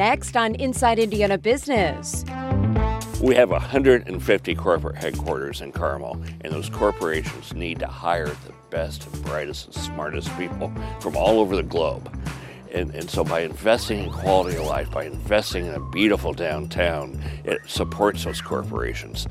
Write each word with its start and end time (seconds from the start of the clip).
next 0.00 0.34
on 0.34 0.54
Inside 0.54 0.98
Indiana 0.98 1.36
Business. 1.36 2.24
We 3.20 3.34
have 3.34 3.50
150 3.50 4.54
corporate 4.54 4.96
headquarters 4.96 5.60
in 5.60 5.72
Carmel, 5.72 6.18
and 6.40 6.54
those 6.54 6.70
corporations 6.70 7.52
need 7.52 7.80
to 7.80 7.86
hire 7.86 8.28
the 8.28 8.54
best 8.70 9.06
and 9.06 9.22
brightest 9.22 9.66
and 9.66 9.74
smartest 9.74 10.34
people 10.38 10.72
from 11.00 11.18
all 11.18 11.38
over 11.38 11.54
the 11.54 11.62
globe. 11.62 12.10
And, 12.72 12.94
and, 12.94 13.10
so 13.10 13.24
by 13.24 13.40
investing 13.40 14.04
in 14.04 14.10
quality 14.10 14.56
of 14.56 14.64
life, 14.64 14.90
by 14.90 15.04
investing 15.04 15.66
in 15.66 15.74
a 15.74 15.90
beautiful 15.90 16.32
downtown, 16.32 17.22
it 17.44 17.58
supports 17.66 18.24
those 18.24 18.40
corporations. 18.40 19.26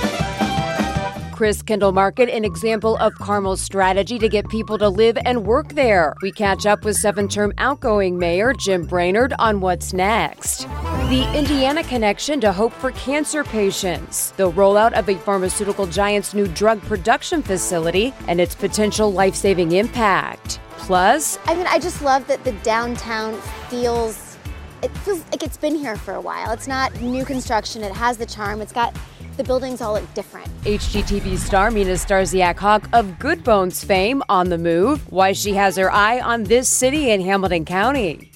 Christkindl 1.40 1.94
Market, 1.94 2.28
an 2.28 2.44
example 2.44 2.98
of 2.98 3.16
Carmel's 3.16 3.62
strategy 3.62 4.20
to 4.20 4.28
get 4.28 4.50
people 4.50 4.78
to 4.78 4.89
live 4.89 5.18
and 5.24 5.46
work 5.46 5.70
there. 5.70 6.14
We 6.21 6.34
catch 6.34 6.66
up 6.66 6.84
with 6.84 6.98
seven 6.98 7.30
term 7.30 7.54
outgoing 7.58 8.20
Mayor 8.20 8.52
Jim 8.52 8.86
Brainard 8.86 9.34
on 9.39 9.62
what's 9.62 9.94
next. 9.94 10.68
The 11.07 11.25
Indiana 11.33 11.82
connection 11.86 12.42
to 12.42 12.52
hope 12.52 12.74
for 12.74 12.92
cancer 12.92 13.46
patients, 13.46 14.32
the 14.32 14.52
rollout 14.52 14.92
of 15.00 15.07
a 15.07 15.16
pharmaceutical 15.16 15.88
giant's 15.88 16.33
new 16.33 16.46
drug 16.46 16.82
production 16.82 17.42
facility, 17.42 18.14
and 18.28 18.42
its 18.42 18.54
potential 18.54 19.10
life 19.10 19.33
saving 19.33 19.71
impact. 19.71 20.60
Plus, 20.71 21.39
I 21.46 21.56
mean, 21.56 21.68
I 21.68 21.80
just 21.80 22.02
love 22.02 22.28
that 22.28 22.44
the 22.44 22.52
downtown 22.64 23.39
feels. 23.69 24.38
It 24.83 24.89
feels 25.00 25.24
like 25.32 25.44
it's 25.44 25.56
been 25.56 25.75
here 25.75 25.96
for 25.96 26.16
a 26.16 26.21
while. 26.21 26.52
It's 26.52 26.68
not 26.68 27.00
new 27.00 27.24
construction. 27.24 27.82
It 27.82 27.94
has 27.94 28.18
the 28.18 28.25
charm. 28.25 28.60
It's 28.60 28.74
got 28.74 28.94
the 29.39 29.43
buildings 29.46 29.79
all 29.79 29.93
look 29.93 30.14
different. 30.14 30.48
HGTV 30.64 31.38
star 31.38 31.71
Mina 31.71 31.93
Starsiak 31.93 32.58
Hawk 32.58 32.89
of 32.92 33.17
Good 33.20 33.42
Bones 33.42 33.81
fame 33.81 34.22
on 34.28 34.50
the 34.50 34.58
move. 34.58 35.09
Why 35.11 35.31
she 35.31 35.53
has 35.53 35.78
her 35.78 35.89
eye 35.89 36.20
on 36.20 36.44
this 36.44 36.67
city 36.67 37.09
in 37.11 37.22
Hamilton 37.22 37.64
County. 37.64 38.30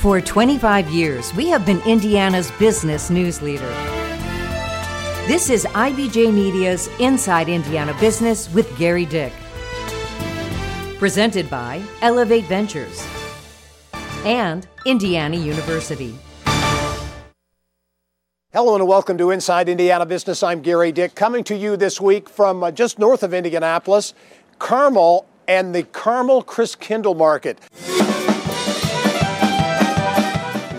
For 0.00 0.20
25 0.20 0.90
years, 0.90 1.34
we 1.34 1.48
have 1.48 1.64
been 1.64 1.80
Indiana's 1.80 2.50
business 2.52 3.08
news 3.08 3.40
leader. 3.40 3.68
This 5.26 5.48
is 5.48 5.64
IBJ 5.64 6.32
Media's 6.32 6.88
Inside 6.98 7.48
Indiana 7.48 7.96
Business 8.00 8.52
with 8.52 8.76
Gary 8.76 9.06
Dick. 9.06 9.32
Presented 10.98 11.48
by 11.48 11.82
Elevate 12.02 12.44
Ventures 12.44 13.02
and 14.24 14.66
Indiana 14.84 15.36
University. 15.36 16.14
Hello 18.52 18.74
and 18.74 18.86
welcome 18.86 19.16
to 19.16 19.30
Inside 19.30 19.68
Indiana 19.68 20.04
Business. 20.04 20.42
I'm 20.42 20.60
Gary 20.60 20.92
Dick, 20.92 21.14
coming 21.14 21.44
to 21.44 21.56
you 21.56 21.76
this 21.76 22.00
week 22.00 22.28
from 22.28 22.64
uh, 22.64 22.70
just 22.72 22.98
north 22.98 23.22
of 23.22 23.32
Indianapolis, 23.32 24.12
Carmel, 24.58 25.24
and 25.46 25.74
the 25.74 25.84
Carmel 25.84 26.42
Christkindl 26.42 27.16
Market. 27.16 27.58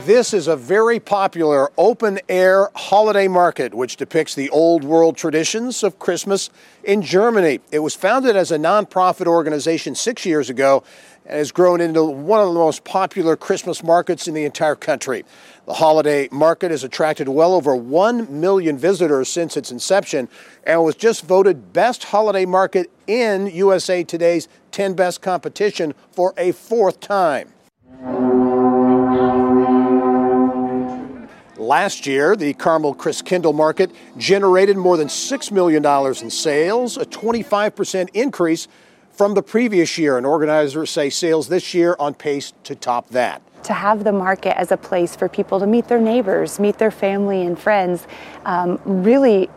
This 0.05 0.33
is 0.33 0.47
a 0.47 0.55
very 0.55 0.99
popular 0.99 1.71
open 1.77 2.19
air 2.27 2.69
holiday 2.75 3.27
market 3.27 3.73
which 3.73 3.95
depicts 3.95 4.35
the 4.35 4.49
old 4.49 4.83
world 4.83 5.15
traditions 5.15 5.83
of 5.83 5.99
Christmas 5.99 6.49
in 6.83 7.01
Germany. 7.01 7.61
It 7.71 7.79
was 7.79 7.95
founded 7.95 8.35
as 8.35 8.51
a 8.51 8.57
nonprofit 8.57 9.27
organization 9.27 9.95
six 9.95 10.25
years 10.25 10.49
ago 10.49 10.83
and 11.25 11.37
has 11.37 11.51
grown 11.51 11.81
into 11.81 12.03
one 12.03 12.39
of 12.39 12.47
the 12.47 12.53
most 12.53 12.83
popular 12.83 13.35
Christmas 13.35 13.83
markets 13.83 14.27
in 14.27 14.33
the 14.33 14.43
entire 14.45 14.75
country. 14.75 15.23
The 15.65 15.73
holiday 15.73 16.27
market 16.31 16.71
has 16.71 16.83
attracted 16.83 17.29
well 17.29 17.53
over 17.53 17.75
1 17.75 18.39
million 18.41 18.77
visitors 18.77 19.29
since 19.29 19.55
its 19.55 19.71
inception 19.71 20.27
and 20.65 20.83
was 20.83 20.95
just 20.95 21.23
voted 21.25 21.73
best 21.73 22.05
holiday 22.05 22.45
market 22.45 22.91
in 23.07 23.47
USA 23.47 24.03
Today's 24.03 24.47
10 24.71 24.93
Best 24.93 25.21
competition 25.21 25.93
for 26.11 26.33
a 26.37 26.51
fourth 26.51 26.99
time. 26.99 27.49
Last 31.57 32.07
year, 32.07 32.35
the 32.35 32.53
Carmel 32.53 32.95
Christkindl 32.95 33.53
Market 33.53 33.91
generated 34.17 34.77
more 34.77 34.97
than 34.97 35.07
$6 35.07 35.51
million 35.51 35.85
in 35.85 36.29
sales, 36.29 36.97
a 36.97 37.05
25% 37.05 38.09
increase 38.13 38.67
from 39.21 39.35
the 39.35 39.43
previous 39.43 39.99
year. 39.99 40.17
And 40.17 40.25
organizers 40.25 40.89
say 40.89 41.11
sales 41.11 41.47
this 41.47 41.75
year 41.75 41.95
on 41.99 42.15
pace 42.15 42.53
to 42.63 42.73
top 42.73 43.07
that. 43.09 43.43
To 43.65 43.73
have 43.73 44.03
the 44.03 44.11
market 44.11 44.57
as 44.57 44.71
a 44.71 44.77
place 44.77 45.15
for 45.15 45.29
people 45.29 45.59
to 45.59 45.67
meet 45.67 45.87
their 45.87 46.01
neighbors, 46.01 46.59
meet 46.59 46.79
their 46.79 46.89
family 46.89 47.45
and 47.45 47.59
friends, 47.59 48.07
um, 48.45 48.81
really 48.83 49.47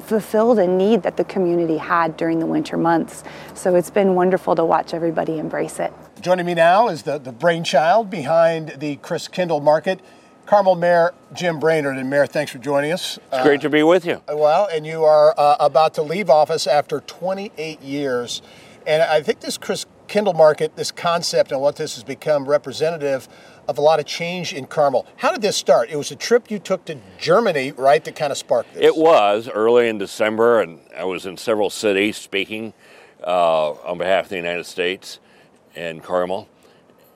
fulfilled 0.00 0.58
a 0.58 0.66
need 0.66 1.02
that 1.02 1.16
the 1.16 1.24
community 1.24 1.78
had 1.78 2.18
during 2.18 2.40
the 2.40 2.44
winter 2.44 2.76
months. 2.76 3.24
So 3.54 3.74
it's 3.74 3.88
been 3.88 4.14
wonderful 4.14 4.54
to 4.54 4.66
watch 4.66 4.92
everybody 4.92 5.38
embrace 5.38 5.80
it. 5.80 5.90
Joining 6.20 6.44
me 6.44 6.52
now 6.52 6.88
is 6.88 7.04
the, 7.04 7.16
the 7.16 7.32
brainchild 7.32 8.10
behind 8.10 8.74
the 8.80 8.96
Christkindl 8.98 9.62
Market. 9.62 10.00
Carmel 10.46 10.74
Mayor 10.74 11.14
Jim 11.32 11.58
Brainard. 11.58 11.96
And 11.96 12.10
Mayor, 12.10 12.26
thanks 12.26 12.52
for 12.52 12.58
joining 12.58 12.92
us. 12.92 13.18
It's 13.32 13.42
great 13.42 13.62
to 13.62 13.70
be 13.70 13.82
with 13.82 14.04
you. 14.04 14.20
Uh, 14.30 14.36
well, 14.36 14.68
and 14.70 14.86
you 14.86 15.04
are 15.04 15.34
uh, 15.38 15.56
about 15.58 15.94
to 15.94 16.02
leave 16.02 16.28
office 16.28 16.66
after 16.66 17.00
28 17.00 17.80
years. 17.80 18.42
And 18.86 19.02
I 19.02 19.22
think 19.22 19.40
this 19.40 19.56
Chris 19.56 19.86
Kindle 20.08 20.34
market, 20.34 20.76
this 20.76 20.92
concept 20.92 21.52
and 21.52 21.60
what 21.60 21.76
this 21.76 21.94
has 21.94 22.04
become 22.04 22.46
representative 22.46 23.28
of 23.66 23.78
a 23.78 23.80
lot 23.80 23.98
of 23.98 24.06
change 24.06 24.52
in 24.52 24.66
Carmel. 24.66 25.06
How 25.16 25.32
did 25.32 25.40
this 25.40 25.56
start? 25.56 25.88
It 25.90 25.96
was 25.96 26.10
a 26.10 26.16
trip 26.16 26.50
you 26.50 26.58
took 26.58 26.84
to 26.86 26.98
Germany, 27.18 27.72
right, 27.72 28.04
that 28.04 28.14
kind 28.14 28.30
of 28.30 28.36
sparked 28.36 28.74
this? 28.74 28.84
It 28.84 28.96
was 28.96 29.48
early 29.48 29.88
in 29.88 29.96
December, 29.96 30.60
and 30.60 30.80
I 30.96 31.04
was 31.04 31.24
in 31.24 31.38
several 31.38 31.70
cities 31.70 32.18
speaking 32.18 32.74
uh, 33.26 33.70
on 33.70 33.96
behalf 33.96 34.24
of 34.24 34.30
the 34.30 34.36
United 34.36 34.64
States 34.64 35.18
and 35.74 36.02
Carmel. 36.02 36.48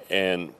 And 0.08 0.54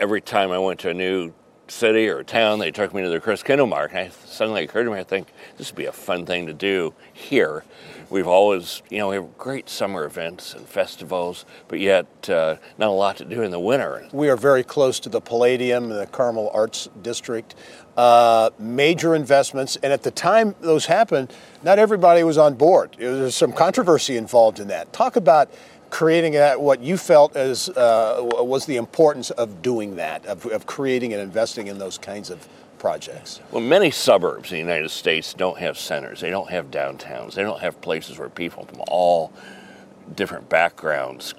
every 0.00 0.20
time 0.20 0.50
I 0.50 0.58
went 0.58 0.80
to 0.80 0.90
a 0.90 0.94
new 0.94 1.32
city 1.68 2.08
or 2.08 2.22
town, 2.22 2.58
they 2.58 2.70
took 2.70 2.94
me 2.94 3.02
to 3.02 3.08
the 3.08 3.20
Christkindlmarkt, 3.20 3.90
And 3.90 3.98
I 3.98 4.08
suddenly 4.26 4.64
occurred 4.64 4.84
to 4.84 4.90
me, 4.90 4.98
I 4.98 5.04
think 5.04 5.28
this 5.56 5.70
would 5.70 5.76
be 5.76 5.86
a 5.86 5.92
fun 5.92 6.26
thing 6.26 6.46
to 6.46 6.52
do 6.52 6.94
here 7.12 7.64
We've 8.10 8.28
always, 8.28 8.82
you 8.90 8.98
know, 8.98 9.08
we 9.08 9.16
have 9.16 9.36
great 9.38 9.68
summer 9.68 10.04
events 10.04 10.54
and 10.54 10.66
festivals, 10.68 11.44
but 11.68 11.80
yet 11.80 12.06
uh, 12.28 12.56
not 12.78 12.88
a 12.88 12.92
lot 12.92 13.16
to 13.16 13.24
do 13.24 13.42
in 13.42 13.50
the 13.50 13.58
winter. 13.58 14.06
We 14.12 14.28
are 14.28 14.36
very 14.36 14.62
close 14.62 15.00
to 15.00 15.08
the 15.08 15.20
Palladium, 15.20 15.88
the 15.88 16.06
Carmel 16.06 16.50
Arts 16.52 16.88
District. 17.02 17.54
Uh, 17.96 18.50
major 18.58 19.14
investments, 19.14 19.76
and 19.82 19.92
at 19.92 20.02
the 20.02 20.10
time 20.10 20.54
those 20.60 20.86
happened, 20.86 21.32
not 21.62 21.78
everybody 21.78 22.24
was 22.24 22.36
on 22.36 22.54
board. 22.54 22.96
There 22.98 23.22
was 23.22 23.36
some 23.36 23.52
controversy 23.52 24.16
involved 24.16 24.58
in 24.58 24.66
that. 24.68 24.92
Talk 24.92 25.14
about 25.14 25.48
creating 25.94 26.32
that, 26.32 26.60
what 26.60 26.80
you 26.80 26.96
felt 26.96 27.36
as 27.36 27.68
uh, 27.68 28.18
was 28.20 28.66
the 28.66 28.74
importance 28.74 29.30
of 29.30 29.62
doing 29.62 29.94
that, 29.94 30.26
of, 30.26 30.44
of 30.46 30.66
creating 30.66 31.12
and 31.12 31.22
investing 31.22 31.68
in 31.68 31.78
those 31.78 31.98
kinds 31.98 32.30
of 32.30 32.48
projects? 32.80 33.40
Well, 33.52 33.62
many 33.62 33.92
suburbs 33.92 34.50
in 34.50 34.56
the 34.56 34.60
United 34.60 34.90
States 34.90 35.32
don't 35.34 35.56
have 35.58 35.78
centers. 35.78 36.20
They 36.20 36.30
don't 36.30 36.50
have 36.50 36.72
downtowns. 36.72 37.34
They 37.34 37.44
don't 37.44 37.60
have 37.60 37.80
places 37.80 38.18
where 38.18 38.28
people 38.28 38.64
from 38.64 38.82
all 38.88 39.32
different 40.16 40.48
backgrounds 40.48 41.32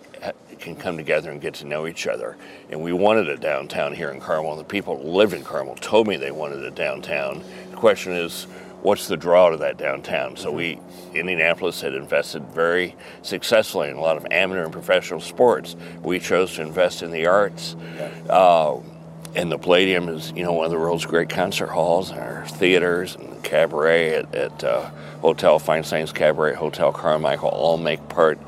can 0.59 0.77
come 0.77 0.95
together 0.95 1.31
and 1.31 1.41
get 1.41 1.55
to 1.55 1.65
know 1.65 1.85
each 1.85 2.07
other. 2.07 2.37
And 2.69 2.81
we 2.81 2.93
wanted 2.93 3.27
a 3.27 3.35
downtown 3.35 3.93
here 3.93 4.09
in 4.09 4.21
Carmel. 4.21 4.55
The 4.55 4.63
people 4.63 4.97
who 4.97 5.09
lived 5.09 5.33
in 5.33 5.43
Carmel 5.43 5.75
told 5.75 6.07
me 6.07 6.15
they 6.15 6.31
wanted 6.31 6.63
a 6.63 6.71
downtown. 6.71 7.43
The 7.71 7.77
question 7.77 8.13
is, 8.13 8.47
what's 8.85 9.07
the 9.07 9.17
draw 9.17 9.49
to 9.49 9.57
that 9.57 9.77
downtown? 9.77 10.37
So 10.37 10.51
we, 10.51 10.79
Indianapolis, 11.15 11.81
had 11.81 11.95
invested 11.95 12.45
very 12.49 12.95
successfully 13.23 13.89
in 13.89 13.95
a 13.95 14.01
lot 14.01 14.15
of 14.15 14.27
amateur 14.29 14.63
and 14.63 14.71
professional 14.71 15.19
sports. 15.19 15.75
We 16.03 16.19
chose 16.19 16.53
to 16.55 16.61
invest 16.61 17.01
in 17.01 17.09
the 17.09 17.25
arts. 17.25 17.75
Uh, 18.29 18.77
and 19.33 19.51
the 19.51 19.57
Palladium 19.57 20.07
is, 20.07 20.31
you 20.31 20.43
know, 20.43 20.53
one 20.53 20.65
of 20.65 20.71
the 20.71 20.77
world's 20.77 21.05
great 21.05 21.29
concert 21.29 21.67
halls, 21.67 22.11
and 22.11 22.19
our 22.19 22.45
theaters 22.47 23.15
and 23.15 23.43
cabaret 23.43 24.15
at, 24.15 24.33
at 24.35 24.63
uh, 24.63 24.91
Hotel 25.21 25.59
Feinstein's 25.59 26.13
Cabaret, 26.13 26.53
Hotel 26.53 26.93
Carmichael, 26.93 27.49
all 27.49 27.77
make 27.77 28.07
part 28.07 28.39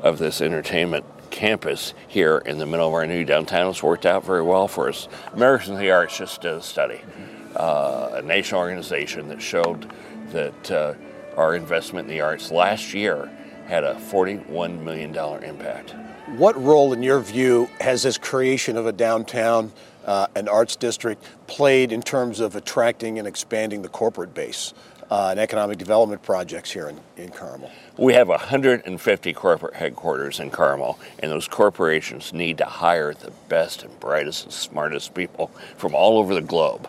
of 0.00 0.18
this 0.18 0.42
entertainment 0.42 1.04
campus 1.30 1.94
here 2.08 2.38
in 2.38 2.58
the 2.58 2.66
middle 2.66 2.88
of 2.88 2.92
our 2.92 3.06
new 3.06 3.24
downtown. 3.24 3.70
It's 3.70 3.82
worked 3.82 4.06
out 4.06 4.24
very 4.24 4.42
well 4.42 4.68
for 4.68 4.88
us. 4.88 5.08
Americans 5.32 5.70
in 5.70 5.78
the 5.78 5.90
Arts 5.90 6.18
just 6.18 6.42
did 6.42 6.52
a 6.52 6.62
study, 6.62 7.00
uh, 7.00 7.33
a 7.56 8.22
national 8.24 8.60
organization 8.60 9.28
that 9.28 9.40
showed 9.40 9.90
that 10.30 10.70
uh, 10.70 10.94
our 11.36 11.54
investment 11.54 12.08
in 12.08 12.14
the 12.14 12.20
arts 12.20 12.50
last 12.50 12.94
year 12.94 13.30
had 13.66 13.84
a 13.84 13.94
$41 13.94 14.82
million 14.82 15.14
impact. 15.42 15.94
What 16.36 16.60
role, 16.60 16.92
in 16.92 17.02
your 17.02 17.20
view, 17.20 17.68
has 17.80 18.02
this 18.02 18.18
creation 18.18 18.76
of 18.76 18.86
a 18.86 18.92
downtown 18.92 19.72
uh, 20.04 20.26
an 20.34 20.48
arts 20.48 20.76
district 20.76 21.24
played 21.46 21.92
in 21.92 22.02
terms 22.02 22.40
of 22.40 22.56
attracting 22.56 23.18
and 23.18 23.26
expanding 23.26 23.82
the 23.82 23.88
corporate 23.88 24.34
base 24.34 24.74
uh, 25.10 25.28
and 25.30 25.40
economic 25.40 25.78
development 25.78 26.22
projects 26.22 26.70
here 26.70 26.88
in, 26.88 27.00
in 27.16 27.30
Carmel? 27.30 27.70
We 27.96 28.14
have 28.14 28.28
150 28.28 29.32
corporate 29.32 29.74
headquarters 29.74 30.40
in 30.40 30.50
Carmel, 30.50 30.98
and 31.20 31.30
those 31.30 31.48
corporations 31.48 32.32
need 32.32 32.58
to 32.58 32.64
hire 32.64 33.14
the 33.14 33.30
best 33.48 33.82
and 33.82 33.98
brightest 34.00 34.44
and 34.44 34.52
smartest 34.52 35.14
people 35.14 35.48
from 35.76 35.94
all 35.94 36.18
over 36.18 36.34
the 36.34 36.42
globe. 36.42 36.88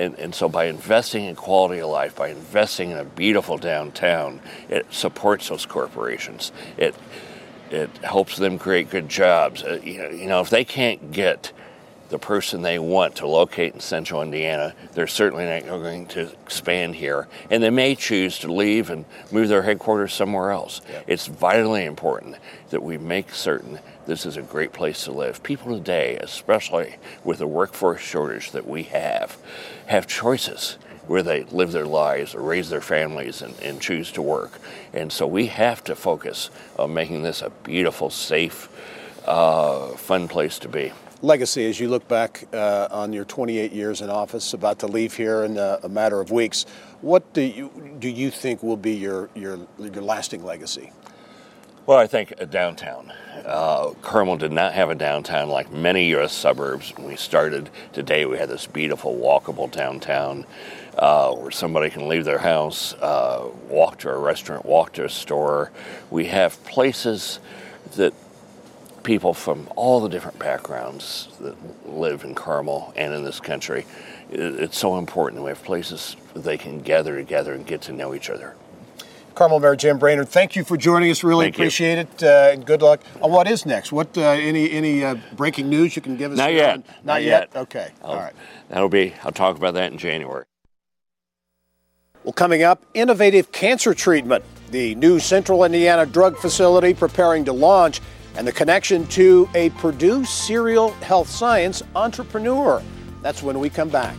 And, 0.00 0.18
and, 0.18 0.34
so 0.34 0.48
by 0.48 0.64
investing 0.64 1.26
in 1.26 1.36
quality 1.36 1.80
of 1.80 1.90
life, 1.90 2.16
by 2.16 2.28
investing 2.28 2.90
in 2.90 2.96
a 2.96 3.04
beautiful 3.04 3.58
downtown, 3.58 4.40
it 4.70 4.86
supports 4.90 5.48
those 5.50 5.66
corporations. 5.66 6.52
It 6.78 6.94
it 7.70 7.94
helps 7.98 8.36
them 8.36 8.58
create 8.58 8.90
good 8.90 9.08
jobs. 9.08 9.62
Uh, 9.62 9.78
you, 9.84 9.98
know, 9.98 10.08
you 10.08 10.26
know, 10.26 10.40
if 10.40 10.50
they 10.50 10.64
can't 10.64 11.12
get 11.12 11.52
the 12.10 12.18
person 12.18 12.62
they 12.62 12.78
want 12.78 13.16
to 13.16 13.26
locate 13.26 13.72
in 13.72 13.80
central 13.80 14.20
Indiana, 14.20 14.74
they're 14.92 15.06
certainly 15.06 15.46
not 15.46 15.64
going 15.64 16.06
to 16.06 16.30
expand 16.42 16.96
here. 16.96 17.28
And 17.50 17.62
they 17.62 17.70
may 17.70 17.94
choose 17.94 18.38
to 18.40 18.52
leave 18.52 18.90
and 18.90 19.04
move 19.30 19.48
their 19.48 19.62
headquarters 19.62 20.12
somewhere 20.12 20.50
else. 20.50 20.82
Yep. 20.90 21.04
It's 21.06 21.26
vitally 21.28 21.84
important 21.84 22.36
that 22.70 22.82
we 22.82 22.98
make 22.98 23.32
certain 23.32 23.78
this 24.06 24.26
is 24.26 24.36
a 24.36 24.42
great 24.42 24.72
place 24.72 25.04
to 25.04 25.12
live. 25.12 25.40
People 25.44 25.76
today, 25.76 26.16
especially 26.16 26.96
with 27.22 27.38
the 27.38 27.46
workforce 27.46 28.00
shortage 28.00 28.50
that 28.50 28.66
we 28.66 28.82
have, 28.84 29.38
have 29.86 30.08
choices 30.08 30.78
where 31.06 31.22
they 31.22 31.44
live 31.44 31.70
their 31.70 31.86
lives 31.86 32.34
or 32.34 32.40
raise 32.40 32.70
their 32.70 32.80
families 32.80 33.40
and, 33.40 33.56
and 33.60 33.80
choose 33.80 34.10
to 34.12 34.22
work. 34.22 34.58
And 34.92 35.12
so 35.12 35.28
we 35.28 35.46
have 35.46 35.84
to 35.84 35.94
focus 35.94 36.50
on 36.76 36.92
making 36.92 37.22
this 37.22 37.40
a 37.40 37.50
beautiful, 37.50 38.10
safe, 38.10 38.68
uh, 39.26 39.88
fun 39.90 40.26
place 40.26 40.58
to 40.60 40.68
be 40.68 40.92
legacy 41.22 41.66
as 41.66 41.78
you 41.78 41.88
look 41.88 42.06
back 42.08 42.46
uh, 42.52 42.88
on 42.90 43.12
your 43.12 43.24
28 43.24 43.72
years 43.72 44.00
in 44.00 44.10
office, 44.10 44.54
about 44.54 44.78
to 44.80 44.86
leave 44.86 45.14
here 45.14 45.44
in 45.44 45.56
a, 45.58 45.80
a, 45.82 45.88
matter 45.88 46.20
of 46.20 46.30
weeks. 46.30 46.64
What 47.00 47.32
do 47.32 47.42
you 47.42 47.70
do 47.98 48.08
you 48.08 48.30
think 48.30 48.62
will 48.62 48.76
be 48.76 48.94
your 48.94 49.28
your, 49.34 49.58
your 49.78 50.02
lasting 50.02 50.44
legacy? 50.44 50.92
Well, 51.86 51.98
I 51.98 52.06
think 52.06 52.34
a 52.38 52.46
downtown. 52.46 53.12
Uh, 53.44 53.90
Carmel 54.02 54.36
did 54.36 54.52
not 54.52 54.74
have 54.74 54.90
a 54.90 54.94
downtown 54.94 55.48
like 55.48 55.72
many 55.72 56.08
U.S. 56.10 56.32
suburbs 56.32 56.92
when 56.96 57.06
we 57.08 57.16
started. 57.16 57.70
Today, 57.92 58.26
we 58.26 58.36
had 58.36 58.48
this 58.48 58.66
beautiful, 58.66 59.16
walkable 59.16 59.70
downtown 59.70 60.46
uh, 60.96 61.32
where 61.34 61.50
somebody 61.50 61.90
can 61.90 62.06
leave 62.06 62.24
their 62.24 62.38
house, 62.38 62.92
uh, 62.94 63.48
walk 63.68 63.98
to 64.00 64.10
a 64.10 64.16
restaurant, 64.16 64.66
walk 64.66 64.92
to 64.92 65.04
a 65.04 65.08
store. 65.08 65.72
We 66.10 66.26
have 66.26 66.62
places 66.64 67.40
that 67.96 68.12
people 69.02 69.34
from 69.34 69.68
all 69.76 70.00
the 70.00 70.08
different 70.08 70.38
backgrounds 70.38 71.28
that 71.40 71.56
live 71.88 72.24
in 72.24 72.34
Carmel 72.34 72.92
and 72.96 73.14
in 73.14 73.24
this 73.24 73.40
country. 73.40 73.86
It's 74.30 74.78
so 74.78 74.98
important. 74.98 75.42
We 75.42 75.48
have 75.48 75.62
places 75.64 76.16
they 76.34 76.56
can 76.56 76.80
gather 76.80 77.16
together 77.16 77.54
and 77.54 77.66
get 77.66 77.82
to 77.82 77.92
know 77.92 78.14
each 78.14 78.30
other. 78.30 78.54
Carmel 79.34 79.60
Mayor 79.60 79.76
Jim 79.76 79.98
Brainard, 79.98 80.28
thank 80.28 80.54
you 80.54 80.64
for 80.64 80.76
joining 80.76 81.10
us. 81.10 81.24
Really 81.24 81.46
thank 81.46 81.54
appreciate 81.56 81.94
you. 81.94 82.00
it, 82.00 82.22
uh, 82.22 82.50
and 82.52 82.66
good 82.66 82.82
luck. 82.82 83.00
Uh, 83.22 83.28
what 83.28 83.48
is 83.48 83.64
next? 83.64 83.90
What 83.90 84.16
uh, 84.18 84.22
any 84.22 84.70
any 84.70 85.04
uh, 85.04 85.16
breaking 85.34 85.68
news 85.70 85.96
you 85.96 86.02
can 86.02 86.16
give 86.16 86.32
us? 86.32 86.38
Not 86.38 86.52
yet. 86.52 86.76
Not, 86.76 87.04
Not 87.04 87.22
yet. 87.22 87.48
yet. 87.52 87.62
Okay. 87.62 87.90
I'll, 88.02 88.10
All 88.10 88.16
right. 88.16 88.34
That'll 88.68 88.88
be. 88.88 89.14
I'll 89.24 89.32
talk 89.32 89.56
about 89.56 89.74
that 89.74 89.92
in 89.92 89.98
January. 89.98 90.44
Well, 92.24 92.34
coming 92.34 92.62
up, 92.62 92.84
innovative 92.92 93.50
cancer 93.50 93.94
treatment. 93.94 94.44
The 94.70 94.94
new 94.96 95.18
Central 95.18 95.64
Indiana 95.64 96.04
Drug 96.04 96.36
Facility 96.36 96.92
preparing 96.92 97.46
to 97.46 97.52
launch 97.52 98.00
and 98.36 98.46
the 98.46 98.52
connection 98.52 99.06
to 99.08 99.48
a 99.54 99.70
Purdue 99.70 100.24
serial 100.24 100.92
health 100.94 101.28
science 101.28 101.82
entrepreneur. 101.94 102.82
That's 103.22 103.42
when 103.42 103.58
we 103.58 103.70
come 103.70 103.88
back. 103.88 104.16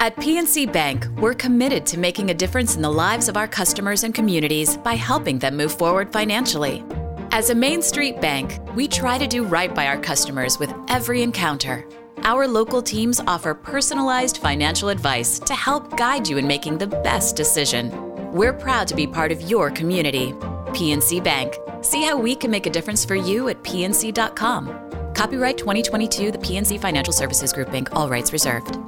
At 0.00 0.14
PNC 0.16 0.72
Bank, 0.72 1.06
we're 1.18 1.34
committed 1.34 1.84
to 1.86 1.98
making 1.98 2.30
a 2.30 2.34
difference 2.34 2.76
in 2.76 2.82
the 2.82 2.90
lives 2.90 3.28
of 3.28 3.36
our 3.36 3.48
customers 3.48 4.04
and 4.04 4.14
communities 4.14 4.76
by 4.76 4.94
helping 4.94 5.40
them 5.40 5.56
move 5.56 5.72
forward 5.76 6.12
financially. 6.12 6.84
As 7.32 7.50
a 7.50 7.54
Main 7.54 7.82
Street 7.82 8.20
bank, 8.20 8.58
we 8.76 8.86
try 8.86 9.18
to 9.18 9.26
do 9.26 9.44
right 9.44 9.74
by 9.74 9.86
our 9.86 9.98
customers 9.98 10.58
with 10.58 10.72
every 10.88 11.22
encounter. 11.22 11.84
Our 12.22 12.46
local 12.46 12.80
teams 12.80 13.20
offer 13.26 13.54
personalized 13.54 14.38
financial 14.38 14.88
advice 14.88 15.38
to 15.40 15.54
help 15.54 15.96
guide 15.96 16.28
you 16.28 16.38
in 16.38 16.46
making 16.46 16.78
the 16.78 16.86
best 16.86 17.36
decision. 17.36 18.07
We're 18.38 18.52
proud 18.52 18.86
to 18.86 18.94
be 18.94 19.04
part 19.04 19.32
of 19.32 19.42
your 19.50 19.68
community. 19.68 20.30
PNC 20.68 21.24
Bank. 21.24 21.58
See 21.82 22.04
how 22.04 22.16
we 22.16 22.36
can 22.36 22.52
make 22.52 22.66
a 22.66 22.70
difference 22.70 23.04
for 23.04 23.16
you 23.16 23.48
at 23.48 23.60
pnc.com. 23.64 25.12
Copyright 25.12 25.58
2022, 25.58 26.30
the 26.30 26.38
PNC 26.38 26.78
Financial 26.78 27.12
Services 27.12 27.52
Group 27.52 27.70
Inc., 27.70 27.88
all 27.90 28.08
rights 28.08 28.32
reserved. 28.32 28.78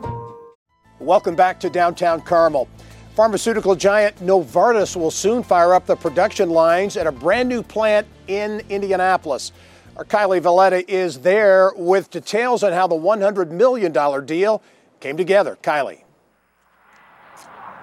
Welcome 1.01 1.35
back 1.35 1.59
to 1.59 1.69
downtown 1.69 2.21
Carmel. 2.21 2.69
Pharmaceutical 3.17 3.75
giant 3.75 4.15
Novartis 4.19 4.95
will 4.95 5.11
soon 5.11 5.43
fire 5.43 5.75
up 5.75 5.85
the 5.85 5.97
production 5.97 6.51
lines 6.51 6.97
at 6.97 7.09
a 7.09 7.13
brand 7.13 7.49
new 7.49 7.65
plant 7.65 8.07
in 8.29 8.63
Indianapolis. 8.69 9.51
Our 9.97 10.05
Kylie 10.05 10.41
Valletta 10.41 10.89
is 10.89 11.19
there 11.19 11.73
with 11.75 12.09
details 12.11 12.63
on 12.63 12.73
how 12.73 12.87
the 12.87 12.95
$100 12.95 13.51
million 13.51 13.93
deal 14.27 14.63
came 15.01 15.17
together. 15.17 15.59
Kylie. 15.61 16.05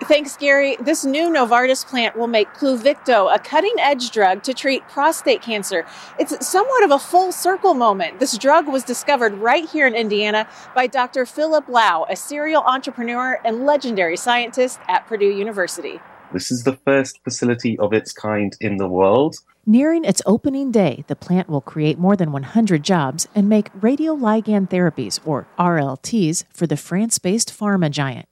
Thanks, 0.04 0.38
Gary. 0.38 0.78
This 0.80 1.04
new 1.04 1.28
Novartis 1.30 1.86
plant 1.86 2.16
will 2.16 2.28
make 2.28 2.54
Pluvicto 2.54 3.34
a 3.34 3.40
cutting 3.40 3.74
edge 3.80 4.12
drug 4.12 4.44
to 4.44 4.54
treat 4.54 4.88
prostate 4.88 5.42
cancer. 5.42 5.88
It's 6.20 6.48
somewhat 6.48 6.84
of 6.84 6.92
a 6.92 7.00
full 7.00 7.32
circle 7.32 7.74
moment. 7.74 8.20
This 8.20 8.38
drug 8.38 8.68
was 8.68 8.84
discovered 8.84 9.34
right 9.34 9.68
here 9.68 9.88
in 9.88 9.96
Indiana 9.96 10.48
by 10.76 10.86
Dr. 10.86 11.26
Philip 11.26 11.68
Low, 11.68 12.06
a 12.10 12.16
serial 12.16 12.62
entrepreneur 12.62 13.42
and 13.44 13.66
legendary 13.66 14.18
scientist 14.18 14.80
at 14.88 15.08
Purdue 15.08 15.36
University. 15.36 16.00
This 16.32 16.52
is 16.52 16.64
the 16.64 16.78
first 16.86 17.20
facility 17.24 17.78
of 17.80 17.92
its 17.92 18.14
kind 18.14 18.56
in 18.62 18.78
the 18.78 18.88
world. 18.88 19.38
Nearing 19.66 20.06
its 20.06 20.22
opening 20.26 20.72
day, 20.72 21.06
the 21.08 21.16
plant 21.16 21.50
will 21.50 21.62
create 21.62 21.98
more 21.98 22.16
than 22.16 22.32
100 22.32 22.84
jobs 22.84 23.28
and 23.34 23.50
make 23.50 23.74
radioligand 23.74 24.70
therapies, 24.70 25.20
or 25.26 25.48
RLTs, 25.58 26.46
for 26.54 26.68
the 26.68 26.78
France 26.78 27.18
based 27.18 27.50
pharma 27.50 27.90
giant. 27.90 28.28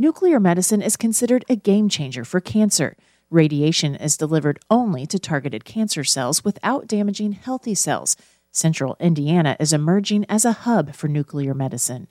Nuclear 0.00 0.38
medicine 0.38 0.80
is 0.80 0.96
considered 0.96 1.44
a 1.48 1.56
game 1.56 1.88
changer 1.88 2.24
for 2.24 2.38
cancer. 2.38 2.96
Radiation 3.30 3.96
is 3.96 4.16
delivered 4.16 4.60
only 4.70 5.06
to 5.06 5.18
targeted 5.18 5.64
cancer 5.64 6.04
cells 6.04 6.44
without 6.44 6.86
damaging 6.86 7.32
healthy 7.32 7.74
cells. 7.74 8.16
Central 8.52 8.96
Indiana 9.00 9.56
is 9.58 9.72
emerging 9.72 10.24
as 10.28 10.44
a 10.44 10.52
hub 10.52 10.94
for 10.94 11.08
nuclear 11.08 11.52
medicine. 11.52 12.06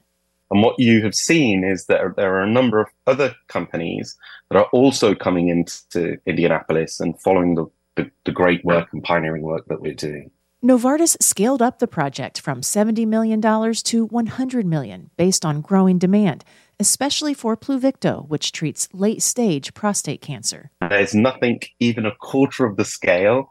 And 0.52 0.62
what 0.62 0.76
you 0.78 1.02
have 1.04 1.16
seen 1.16 1.64
is 1.64 1.86
that 1.86 2.02
there 2.18 2.36
are 2.36 2.44
a 2.44 2.52
number 2.52 2.82
of 2.82 2.88
other 3.06 3.34
companies 3.48 4.18
that 4.50 4.58
are 4.58 4.70
also 4.74 5.16
coming 5.16 5.48
into 5.48 6.18
Indianapolis 6.26 7.00
and 7.00 7.18
following 7.22 7.56
the, 7.56 7.68
the, 7.96 8.12
the 8.26 8.34
great 8.34 8.66
work 8.66 8.90
and 8.92 9.02
pioneering 9.02 9.44
work 9.44 9.66
that 9.68 9.80
we're 9.80 9.94
doing. 9.94 10.30
Novartis 10.62 11.16
scaled 11.22 11.62
up 11.62 11.80
the 11.80 11.88
project 11.88 12.42
from 12.42 12.62
$70 12.62 13.08
million 13.08 13.40
to 13.42 14.06
100 14.06 14.66
million 14.66 15.10
based 15.16 15.46
on 15.46 15.62
growing 15.62 16.00
demand 16.00 16.44
especially 16.80 17.34
for 17.34 17.58
Pluvicto, 17.58 18.28
which 18.28 18.52
treats 18.52 18.88
late 18.94 19.22
stage 19.22 19.74
prostate 19.74 20.22
cancer. 20.22 20.72
There's 20.82 21.16
nothing 21.16 21.62
even 21.80 22.06
a 22.06 22.16
quarter 22.16 22.66
of 22.66 22.78
the 22.78 22.86
scale 22.86 23.50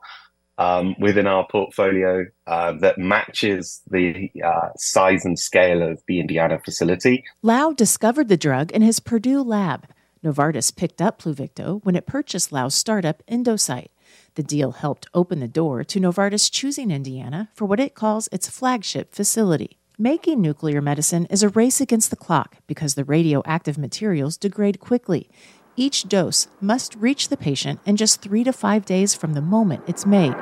um, 0.58 0.94
within 0.98 1.26
our 1.26 1.46
portfolio 1.50 2.24
uh, 2.46 2.72
that 2.80 2.98
matches 2.98 3.82
the 3.90 4.30
uh, 4.44 4.68
size 4.76 5.24
and 5.24 5.38
scale 5.38 5.82
of 5.82 6.02
the 6.08 6.20
Indiana 6.20 6.58
facility. 6.64 7.24
Low 7.42 7.72
discovered 7.72 8.28
the 8.28 8.36
drug 8.36 8.72
in 8.72 8.82
his 8.82 9.00
Purdue 9.00 9.42
lab. 9.42 9.86
Novartis 10.24 10.74
picked 10.74 11.02
up 11.02 11.20
Pluvicto 11.20 11.84
when 11.84 11.94
it 11.94 12.06
purchased 12.06 12.52
Low's 12.52 12.74
startup 12.74 13.22
Endocyte. 13.26 13.90
The 14.34 14.42
deal 14.42 14.72
helped 14.72 15.06
open 15.14 15.40
the 15.40 15.48
door 15.48 15.84
to 15.84 16.00
Novartis 16.00 16.50
choosing 16.50 16.90
Indiana 16.90 17.48
for 17.54 17.64
what 17.64 17.80
it 17.80 17.94
calls 17.94 18.28
its 18.32 18.48
flagship 18.48 19.14
facility. 19.14 19.78
Making 19.98 20.42
nuclear 20.42 20.82
medicine 20.82 21.24
is 21.30 21.42
a 21.42 21.48
race 21.48 21.80
against 21.80 22.10
the 22.10 22.16
clock 22.16 22.58
because 22.66 22.96
the 22.96 23.04
radioactive 23.04 23.78
materials 23.78 24.36
degrade 24.36 24.78
quickly. 24.78 25.30
Each 25.74 26.06
dose 26.06 26.48
must 26.60 26.94
reach 26.96 27.30
the 27.30 27.36
patient 27.38 27.80
in 27.86 27.96
just 27.96 28.20
three 28.20 28.44
to 28.44 28.52
five 28.52 28.84
days 28.84 29.14
from 29.14 29.32
the 29.32 29.40
moment 29.40 29.84
it's 29.86 30.04
made. 30.04 30.34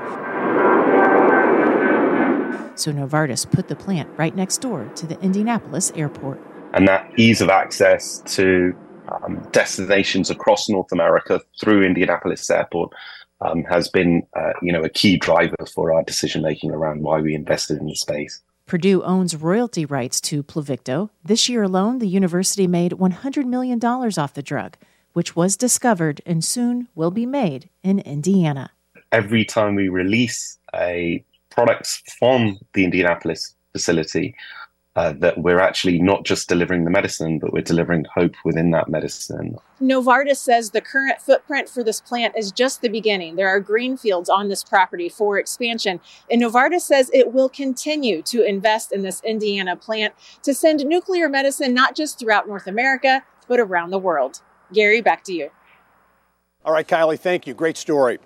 So 2.75 2.91
Novartis 2.91 3.49
put 3.49 3.69
the 3.69 3.77
plant 3.77 4.11
right 4.19 4.35
next 4.35 4.59
door 4.59 4.91
to 4.97 5.07
the 5.07 5.21
Indianapolis 5.21 5.93
airport. 5.95 6.41
And 6.73 6.89
that 6.89 7.09
ease 7.17 7.41
of 7.41 7.49
access 7.49 8.23
to 8.35 8.75
um, 9.07 9.41
destinations 9.53 10.31
across 10.31 10.69
North 10.69 10.91
America 10.91 11.41
through 11.61 11.85
Indianapolis 11.85 12.51
airport 12.51 12.93
um, 13.41 13.63
has 13.71 13.89
been, 13.89 14.27
uh, 14.37 14.55
you 14.63 14.73
know, 14.73 14.83
a 14.83 14.89
key 14.89 15.17
driver 15.17 15.65
for 15.73 15.95
our 15.95 16.03
decision 16.03 16.43
making 16.43 16.73
around 16.73 17.03
why 17.03 17.21
we 17.21 17.37
invested 17.37 17.79
in 17.79 17.87
the 17.87 17.95
space. 17.95 18.41
Purdue 18.67 19.03
owns 19.03 19.37
royalty 19.37 19.85
rights 19.85 20.23
to 20.23 20.43
Pluvicto. 20.43 21.11
This 21.23 21.51
year 21.51 21.63
alone, 21.63 21.99
the 21.99 22.09
university 22.09 22.67
made 22.67 22.93
$100 22.93 23.45
million 23.45 23.79
off 23.85 24.33
the 24.33 24.43
drug, 24.43 24.79
which 25.13 25.37
was 25.37 25.57
discovered 25.57 26.23
and 26.25 26.43
soon 26.43 26.89
will 26.95 27.11
be 27.11 27.27
made 27.27 27.69
in 27.83 27.99
Indiana. 28.01 28.71
Every 29.13 29.45
time 29.45 29.75
we 29.75 29.91
release 29.91 30.59
a 30.75 31.23
product 31.51 32.11
from 32.19 32.59
the 32.73 32.85
Indianapolis 32.85 33.55
facility, 33.73 34.35
uh, 34.97 35.13
that 35.19 35.39
we're 35.39 35.59
actually 35.59 36.01
not 36.01 36.25
just 36.25 36.49
delivering 36.49 36.85
the 36.85 36.91
medicine, 36.91 37.39
but 37.39 37.53
we're 37.53 37.63
delivering 37.63 38.05
hope 38.15 38.35
within 38.45 38.71
that 38.71 38.89
medicine. 38.89 39.57
Novartis 39.81 40.37
says 40.37 40.71
the 40.71 40.81
current 40.81 41.21
footprint 41.21 41.69
for 41.69 41.83
this 41.83 42.01
plant 42.01 42.35
is 42.37 42.53
just 42.53 42.81
the 42.81 42.89
beginning. 42.89 43.35
There 43.35 43.49
are 43.49 43.59
green 43.59 43.97
fields 43.97 44.31
on 44.31 44.49
this 44.49 44.63
property 44.63 45.09
for 45.09 45.39
expansion. 45.39 46.01
And 46.31 46.41
Novartis 46.41 46.83
says 46.83 47.11
it 47.13 47.33
will 47.33 47.49
continue 47.49 48.23
to 48.23 48.45
invest 48.45 48.93
in 48.93 49.03
this 49.03 49.21
Indiana 49.25 49.75
plant 49.75 50.15
to 50.45 50.55
send 50.55 50.85
nuclear 50.85 51.29
medicine 51.29 51.75
not 51.75 51.97
just 51.97 52.19
throughout 52.19 52.47
North 52.47 52.69
America, 52.69 53.25
but 53.49 53.59
around 53.59 53.91
the 53.91 53.99
world. 53.99 54.41
Gary, 54.73 55.01
back 55.01 55.25
to 55.25 55.33
you. 55.33 55.51
All 56.65 56.73
right, 56.73 56.89
Kylie, 56.89 57.21
thank 57.21 57.47
you. 57.47 57.53
Great 57.53 57.77
story. 57.77 58.19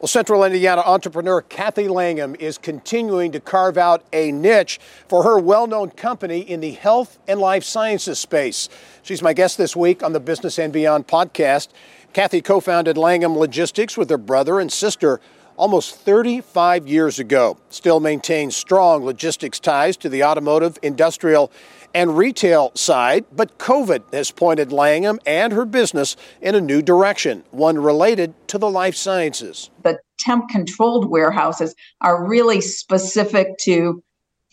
Well, 0.00 0.08
Central 0.08 0.42
Indiana 0.42 0.82
entrepreneur 0.84 1.40
Kathy 1.40 1.86
Langham 1.86 2.34
is 2.40 2.58
continuing 2.58 3.30
to 3.30 3.38
carve 3.38 3.78
out 3.78 4.04
a 4.12 4.32
niche 4.32 4.80
for 5.06 5.22
her 5.22 5.38
well 5.38 5.68
known 5.68 5.90
company 5.90 6.40
in 6.40 6.58
the 6.58 6.72
health 6.72 7.20
and 7.28 7.38
life 7.38 7.62
sciences 7.62 8.18
space. 8.18 8.68
She's 9.04 9.22
my 9.22 9.32
guest 9.32 9.58
this 9.58 9.76
week 9.76 10.02
on 10.02 10.12
the 10.12 10.18
Business 10.18 10.58
and 10.58 10.72
Beyond 10.72 11.06
podcast. 11.06 11.68
Kathy 12.12 12.42
co 12.42 12.58
founded 12.58 12.98
Langham 12.98 13.38
Logistics 13.38 13.96
with 13.96 14.10
her 14.10 14.18
brother 14.18 14.58
and 14.58 14.72
sister 14.72 15.20
almost 15.56 15.96
35 15.96 16.86
years 16.86 17.18
ago. 17.18 17.58
Still 17.70 18.00
maintains 18.00 18.56
strong 18.56 19.04
logistics 19.04 19.58
ties 19.60 19.96
to 19.98 20.08
the 20.08 20.24
automotive, 20.24 20.78
industrial, 20.82 21.50
and 21.94 22.18
retail 22.18 22.72
side, 22.74 23.24
but 23.32 23.56
COVID 23.58 24.12
has 24.12 24.32
pointed 24.32 24.72
Langham 24.72 25.20
and 25.24 25.52
her 25.52 25.64
business 25.64 26.16
in 26.42 26.56
a 26.56 26.60
new 26.60 26.82
direction, 26.82 27.44
one 27.52 27.78
related 27.78 28.34
to 28.48 28.58
the 28.58 28.68
life 28.68 28.96
sciences. 28.96 29.70
The 29.84 29.98
temp 30.18 30.48
controlled 30.50 31.08
warehouses 31.08 31.74
are 32.00 32.26
really 32.26 32.60
specific 32.60 33.56
to 33.62 34.02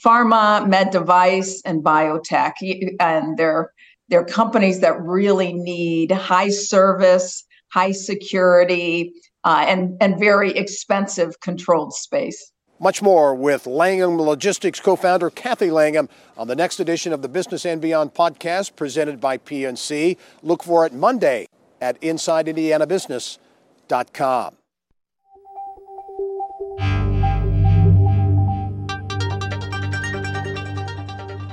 pharma, 0.06 0.68
med 0.68 0.92
device, 0.92 1.62
and 1.66 1.84
biotech. 1.84 2.54
And 3.00 3.38
they're, 3.38 3.72
they're 4.10 4.26
companies 4.26 4.82
that 4.82 5.02
really 5.02 5.54
need 5.54 6.12
high 6.12 6.50
service, 6.50 7.44
high 7.70 7.92
security, 7.92 9.14
uh, 9.44 9.66
and, 9.68 9.98
and 10.02 10.20
very 10.20 10.52
expensive 10.52 11.40
controlled 11.40 11.94
space. 11.94 12.52
Much 12.80 13.02
more 13.02 13.34
with 13.36 13.68
Langham 13.68 14.20
Logistics 14.20 14.80
co 14.80 14.96
founder 14.96 15.30
Kathy 15.30 15.70
Langham 15.70 16.10
on 16.36 16.48
the 16.48 16.56
next 16.56 16.80
edition 16.80 17.14
of 17.14 17.22
the 17.22 17.30
Business 17.30 17.64
and 17.66 17.80
Beyond 17.80 18.16
podcast 18.16 18.76
presented 18.76 19.22
by 19.22 19.38
PNC. 19.38 20.18
Look 20.42 20.64
for 20.64 20.84
it 20.86 20.94
Monday 20.94 21.46
at 21.80 22.02
InsideIndianaBusiness.com. 22.02 24.56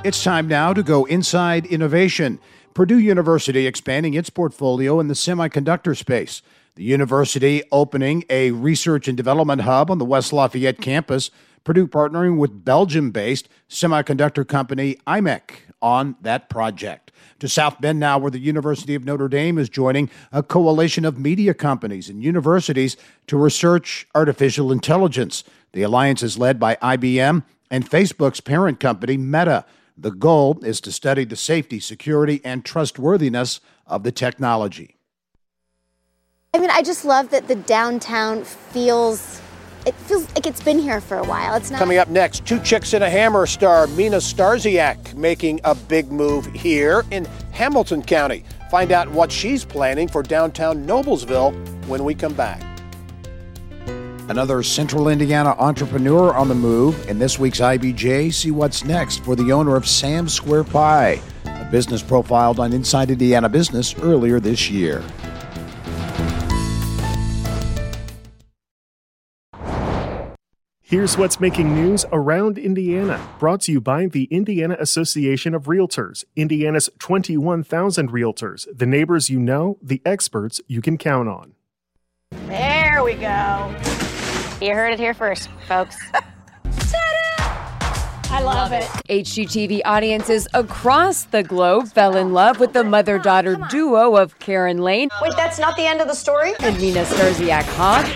It's 0.04 0.24
time 0.24 0.48
now 0.48 0.72
to 0.72 0.82
go 0.82 1.04
inside 1.04 1.66
innovation. 1.66 2.40
Purdue 2.72 2.98
University 2.98 3.66
expanding 3.66 4.14
its 4.14 4.30
portfolio 4.30 5.00
in 5.00 5.08
the 5.08 5.14
semiconductor 5.14 5.94
space. 5.94 6.40
The 6.78 6.84
university 6.84 7.64
opening 7.72 8.22
a 8.30 8.52
research 8.52 9.08
and 9.08 9.16
development 9.16 9.62
hub 9.62 9.90
on 9.90 9.98
the 9.98 10.04
West 10.04 10.32
Lafayette 10.32 10.80
campus. 10.80 11.32
Purdue 11.64 11.88
partnering 11.88 12.38
with 12.38 12.64
Belgium 12.64 13.10
based 13.10 13.48
semiconductor 13.68 14.46
company 14.46 14.96
IMEC 15.04 15.40
on 15.82 16.14
that 16.20 16.48
project. 16.48 17.10
To 17.40 17.48
South 17.48 17.80
Bend 17.80 17.98
now, 17.98 18.16
where 18.16 18.30
the 18.30 18.38
University 18.38 18.94
of 18.94 19.04
Notre 19.04 19.26
Dame 19.26 19.58
is 19.58 19.68
joining 19.68 20.08
a 20.30 20.40
coalition 20.40 21.04
of 21.04 21.18
media 21.18 21.52
companies 21.52 22.08
and 22.08 22.22
universities 22.22 22.96
to 23.26 23.36
research 23.36 24.06
artificial 24.14 24.70
intelligence. 24.70 25.42
The 25.72 25.82
alliance 25.82 26.22
is 26.22 26.38
led 26.38 26.60
by 26.60 26.76
IBM 26.76 27.42
and 27.72 27.90
Facebook's 27.90 28.40
parent 28.40 28.78
company, 28.78 29.16
Meta. 29.16 29.64
The 29.96 30.12
goal 30.12 30.60
is 30.62 30.80
to 30.82 30.92
study 30.92 31.24
the 31.24 31.34
safety, 31.34 31.80
security, 31.80 32.40
and 32.44 32.64
trustworthiness 32.64 33.58
of 33.84 34.04
the 34.04 34.12
technology. 34.12 34.94
I 36.54 36.58
mean, 36.60 36.70
I 36.70 36.80
just 36.80 37.04
love 37.04 37.28
that 37.30 37.46
the 37.46 37.56
downtown 37.56 38.42
feels. 38.42 39.42
It 39.84 39.94
feels 39.94 40.26
like 40.34 40.46
it's 40.46 40.62
been 40.62 40.78
here 40.78 40.98
for 41.00 41.18
a 41.18 41.22
while. 41.24 41.54
It's 41.54 41.70
not 41.70 41.78
coming 41.78 41.98
up 41.98 42.08
next. 42.08 42.46
Two 42.46 42.58
chicks 42.60 42.94
and 42.94 43.04
a 43.04 43.10
hammer 43.10 43.46
star 43.46 43.86
Mina 43.88 44.16
Starsiak 44.16 45.14
making 45.14 45.60
a 45.64 45.74
big 45.74 46.10
move 46.10 46.46
here 46.46 47.04
in 47.10 47.26
Hamilton 47.52 48.02
County. 48.02 48.44
Find 48.70 48.92
out 48.92 49.10
what 49.10 49.30
she's 49.30 49.62
planning 49.62 50.08
for 50.08 50.22
downtown 50.22 50.86
Noblesville 50.86 51.52
when 51.86 52.02
we 52.02 52.14
come 52.14 52.32
back. 52.32 52.62
Another 54.30 54.62
Central 54.62 55.08
Indiana 55.08 55.50
entrepreneur 55.58 56.34
on 56.34 56.48
the 56.48 56.54
move. 56.54 57.08
In 57.10 57.18
this 57.18 57.38
week's 57.38 57.60
IBJ, 57.60 58.32
see 58.32 58.50
what's 58.50 58.86
next 58.86 59.22
for 59.22 59.36
the 59.36 59.52
owner 59.52 59.76
of 59.76 59.86
Sam's 59.86 60.32
Square 60.32 60.64
Pie, 60.64 61.20
a 61.44 61.68
business 61.70 62.02
profiled 62.02 62.58
on 62.58 62.72
Inside 62.72 63.10
Indiana 63.10 63.50
Business 63.50 63.94
earlier 63.98 64.40
this 64.40 64.70
year. 64.70 65.04
Here's 70.90 71.18
what's 71.18 71.38
making 71.38 71.74
news 71.74 72.06
around 72.12 72.56
Indiana, 72.56 73.20
brought 73.38 73.60
to 73.64 73.72
you 73.72 73.78
by 73.78 74.06
the 74.06 74.24
Indiana 74.30 74.74
Association 74.80 75.54
of 75.54 75.64
Realtors, 75.64 76.24
Indiana's 76.34 76.88
21,000 76.98 78.10
realtors, 78.10 78.66
the 78.74 78.86
neighbors 78.86 79.28
you 79.28 79.38
know, 79.38 79.76
the 79.82 80.00
experts 80.06 80.62
you 80.66 80.80
can 80.80 80.96
count 80.96 81.28
on. 81.28 81.52
There 82.46 83.04
we 83.04 83.12
go. 83.12 83.76
You 84.62 84.72
heard 84.72 84.94
it 84.94 84.98
here 84.98 85.12
first, 85.12 85.50
folks. 85.66 85.98
I 88.30 88.40
love 88.40 88.72
it. 88.72 88.84
HGTV 89.10 89.82
audiences 89.84 90.48
across 90.54 91.24
the 91.24 91.42
globe 91.42 91.88
fell 91.88 92.16
in 92.16 92.32
love 92.32 92.60
with 92.60 92.72
the 92.72 92.84
mother 92.84 93.18
daughter 93.18 93.58
duo 93.68 94.16
of 94.16 94.38
Karen 94.38 94.78
Laine. 94.78 95.10
Wait, 95.20 95.34
that's 95.36 95.58
not 95.58 95.76
the 95.76 95.84
end 95.84 96.00
of 96.00 96.08
the 96.08 96.14
story? 96.14 96.54
And 96.60 96.80
Mina 96.80 97.04
Starsiak 97.04 97.64
Hawk. 97.76 98.06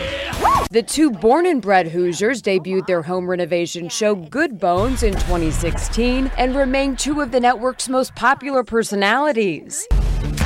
The 0.70 0.82
two 0.82 1.10
born 1.10 1.46
and 1.46 1.60
bred 1.60 1.88
Hoosiers 1.88 2.40
debuted 2.40 2.86
their 2.86 3.02
home 3.02 3.28
renovation 3.28 3.88
show 3.88 4.14
Good 4.14 4.58
Bones 4.58 5.02
in 5.02 5.12
2016 5.12 6.30
and 6.38 6.56
remain 6.56 6.96
two 6.96 7.20
of 7.20 7.30
the 7.30 7.40
network's 7.40 7.88
most 7.88 8.14
popular 8.14 8.64
personalities. 8.64 9.86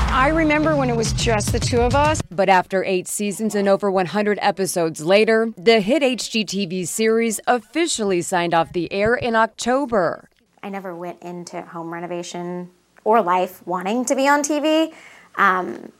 I 0.09 0.29
remember 0.29 0.75
when 0.75 0.91
it 0.91 0.97
was 0.97 1.13
just 1.13 1.53
the 1.53 1.61
two 1.61 1.81
of 1.81 1.95
us. 1.95 2.23
But 2.31 2.49
after 2.49 2.83
eight 2.83 3.07
seasons 3.07 3.55
and 3.55 3.69
over 3.69 3.91
100 3.91 4.39
episodes 4.41 5.05
later, 5.05 5.53
the 5.57 5.81
hit 5.81 6.03
HGTV 6.03 6.89
series 6.89 7.39
officially 7.47 8.23
signed 8.23 8.55
off 8.55 8.73
the 8.73 8.91
air 8.93 9.15
in 9.15 9.37
October. 9.37 10.29
I 10.63 10.71
never 10.71 10.95
went 10.97 11.23
into 11.23 11.63
home 11.63 11.93
renovation 11.93 12.71
or 13.05 13.23
life 13.23 13.65
wanting 13.67 14.05
to 14.07 14.17
be 14.17 14.27
on 14.27 14.43
TV, 14.43 14.93
um, 15.37 15.93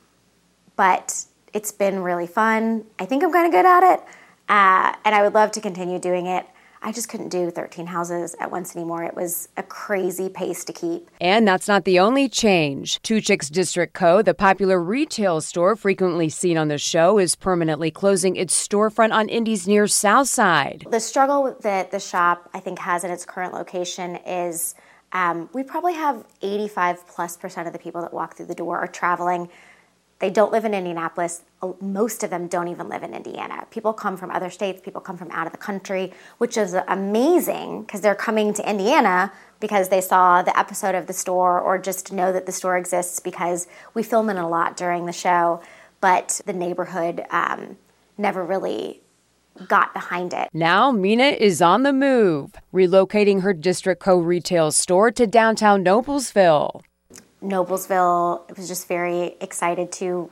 but 0.75 1.27
it's 1.57 1.73
been 1.73 2.01
really 2.01 2.27
fun. 2.27 2.85
I 2.99 3.07
think 3.07 3.25
I'm 3.25 3.33
kind 3.33 3.47
of 3.47 3.53
good 3.53 3.65
at 3.65 3.95
it, 3.95 4.01
uh, 4.47 4.95
and 5.07 5.15
I 5.15 5.23
would 5.23 5.33
love 5.33 5.53
to 5.53 5.61
continue 5.63 5.99
doing 5.99 6.27
it. 6.27 6.45
I 6.83 6.93
just 6.93 7.09
couldn't 7.09 7.31
do 7.31 7.51
13 7.51 7.87
houses 7.87 8.37
at 8.39 8.51
once 8.51 8.77
anymore. 8.77 9.03
It 9.05 9.17
was 9.17 9.49
a 9.57 9.63
crazy 9.63 10.29
pace 10.29 10.65
to 10.67 10.75
keep. 10.75 11.11
And 11.19 11.49
that's 11.49 11.67
not 11.67 11.85
the 11.85 11.99
only 11.99 12.29
change. 12.29 13.01
Two 13.01 13.23
Chicks 13.23 13.49
District 13.49 13.95
Co., 13.95 14.21
the 14.21 14.35
popular 14.35 14.81
retail 14.81 15.41
store 15.41 15.75
frequently 15.77 16.29
seen 16.29 16.59
on 16.59 16.69
the 16.69 16.77
show, 16.77 17.19
is 17.19 17.35
permanently 17.35 17.91
closing 17.91 18.37
its 18.37 18.55
storefront 18.55 19.13
on 19.13 19.31
Indy's 19.31 19.67
near 19.67 19.87
South 19.87 20.29
Side. 20.29 20.87
The 20.91 21.01
struggle 21.01 21.57
that 21.63 21.91
the 21.91 21.99
shop, 21.99 22.51
I 22.53 22.61
think, 22.61 22.81
has 22.81 23.03
in 23.03 23.11
its 23.11 23.25
current 23.25 23.55
location 23.55 24.17
is 24.27 24.75
um, 25.13 25.49
we 25.55 25.63
probably 25.63 25.95
have 25.95 26.27
85 26.43 27.07
plus 27.09 27.39
percent 27.39 27.67
of 27.67 27.73
the 27.73 27.79
people 27.79 28.03
that 28.03 28.13
walk 28.13 28.37
through 28.37 28.47
the 28.47 28.55
door 28.55 28.77
are 28.79 28.87
traveling 28.87 29.49
they 30.19 30.31
don't 30.31 30.51
live 30.51 30.65
in 30.65 30.73
Indianapolis. 30.73 31.43
Most 31.81 32.23
of 32.25 32.31
them 32.31 32.49
don't 32.49 32.69
even 32.69 32.89
live 32.89 33.03
in 33.03 33.13
Indiana. 33.13 33.67
People 33.71 33.93
come 33.93 34.17
from 34.17 34.31
other 34.31 34.49
states, 34.49 34.81
people 34.81 35.01
come 35.01 35.17
from 35.17 35.31
out 35.31 35.47
of 35.47 35.53
the 35.53 35.59
country, 35.59 36.13
which 36.39 36.57
is 36.57 36.75
amazing 36.89 37.83
because 37.83 38.01
they're 38.01 38.15
coming 38.15 38.55
to 38.55 38.69
Indiana 38.69 39.33
because 39.61 39.89
they 39.89 40.01
saw 40.01 40.43
the 40.43 40.59
episode 40.59 40.95
of 40.95 41.07
the 41.07 41.13
store 41.13 41.61
or 41.61 41.79
just 41.79 42.13
know 42.13 42.33
that 42.33 42.47
the 42.47 42.53
store 42.53 42.79
exists 42.79 43.21
because 43.21 43.67
we 43.95 44.03
film 44.03 44.31
in 44.31 44.37
a 44.37 44.49
lot 44.49 44.77
during 44.77 45.07
the 45.07 45.13
show. 45.13 45.61
But 46.01 46.41
the 46.47 46.53
neighborhood 46.53 47.25
um, 47.31 47.77
never 48.17 48.45
really 48.45 49.03
got 49.69 49.95
behind 49.95 50.33
it. 50.33 50.49
Now 50.53 50.91
Mina 50.91 51.25
is 51.25 51.63
on 51.63 51.83
the 51.83 51.93
move, 51.93 52.53
relocating 52.73 53.43
her 53.43 53.53
District 53.53 54.01
Co 54.01 54.19
retail 54.19 54.71
store 54.71 55.11
to 55.13 55.27
downtown 55.27 55.85
Noblesville. 55.85 56.83
Noblesville 57.47 58.57
was 58.57 58.69
just 58.69 58.89
very 58.89 59.37
excited 59.41 59.93
to 59.93 60.31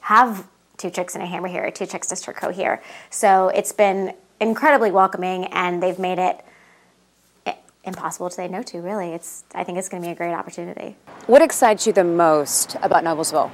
have 0.00 0.46
two 0.76 0.90
chicks 0.90 1.14
and 1.14 1.22
a 1.22 1.26
hammer 1.26 1.48
here, 1.48 1.70
two 1.70 1.86
chicks 1.86 2.08
district 2.08 2.40
co 2.40 2.50
here. 2.50 2.82
So 3.10 3.48
it's 3.48 3.72
been 3.72 4.14
incredibly 4.40 4.90
welcoming, 4.90 5.46
and 5.46 5.82
they've 5.82 5.98
made 5.98 6.18
it 6.18 6.44
impossible 7.84 8.28
to 8.28 8.34
say 8.34 8.48
no 8.48 8.62
to. 8.64 8.80
Really, 8.80 9.12
it's 9.12 9.44
I 9.54 9.64
think 9.64 9.78
it's 9.78 9.88
going 9.88 10.02
to 10.02 10.06
be 10.08 10.12
a 10.12 10.16
great 10.16 10.34
opportunity. 10.34 10.96
What 11.26 11.40
excites 11.40 11.86
you 11.86 11.92
the 11.92 12.04
most 12.04 12.76
about 12.82 13.04
Noblesville? 13.04 13.50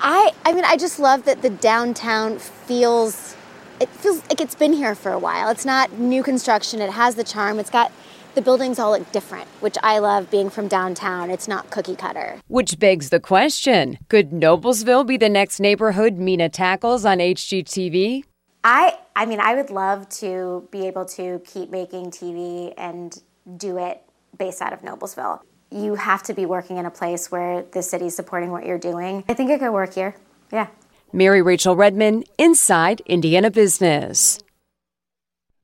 I 0.00 0.32
I 0.44 0.52
mean 0.52 0.64
I 0.64 0.76
just 0.76 0.98
love 0.98 1.24
that 1.24 1.42
the 1.42 1.50
downtown 1.50 2.38
feels 2.38 3.36
it 3.80 3.88
feels 3.88 4.20
like 4.28 4.40
it's 4.40 4.56
been 4.56 4.72
here 4.72 4.94
for 4.94 5.12
a 5.12 5.18
while. 5.18 5.48
It's 5.48 5.64
not 5.64 5.92
new 5.92 6.22
construction. 6.22 6.80
It 6.80 6.90
has 6.90 7.14
the 7.14 7.24
charm. 7.24 7.58
It's 7.60 7.70
got 7.70 7.92
the 8.38 8.42
buildings 8.42 8.78
all 8.78 8.92
look 8.92 9.10
different, 9.10 9.48
which 9.58 9.76
I 9.82 9.98
love 9.98 10.30
being 10.30 10.48
from 10.48 10.68
downtown. 10.68 11.28
It's 11.28 11.48
not 11.48 11.70
cookie 11.70 11.96
cutter. 11.96 12.40
Which 12.46 12.78
begs 12.78 13.10
the 13.10 13.18
question 13.18 13.98
could 14.08 14.30
Noblesville 14.30 15.04
be 15.08 15.16
the 15.16 15.28
next 15.28 15.58
neighborhood 15.58 16.18
Mina 16.18 16.48
tackles 16.48 17.04
on 17.04 17.18
HGTV? 17.18 18.22
I, 18.62 18.96
I 19.16 19.26
mean, 19.26 19.40
I 19.40 19.56
would 19.56 19.70
love 19.70 20.08
to 20.20 20.68
be 20.70 20.86
able 20.86 21.04
to 21.06 21.42
keep 21.44 21.70
making 21.70 22.12
TV 22.12 22.72
and 22.78 23.20
do 23.56 23.76
it 23.76 24.04
based 24.38 24.62
out 24.62 24.72
of 24.72 24.82
Noblesville. 24.82 25.40
You 25.72 25.96
have 25.96 26.22
to 26.24 26.32
be 26.32 26.46
working 26.46 26.76
in 26.76 26.86
a 26.86 26.92
place 26.92 27.32
where 27.32 27.64
the 27.72 27.82
city's 27.82 28.14
supporting 28.14 28.52
what 28.52 28.64
you're 28.64 28.78
doing. 28.78 29.24
I 29.28 29.34
think 29.34 29.50
it 29.50 29.58
could 29.58 29.72
work 29.72 29.94
here. 29.94 30.14
Yeah. 30.52 30.68
Mary 31.12 31.42
Rachel 31.42 31.74
Redman, 31.74 32.22
Inside 32.38 33.00
Indiana 33.04 33.50
Business. 33.50 34.38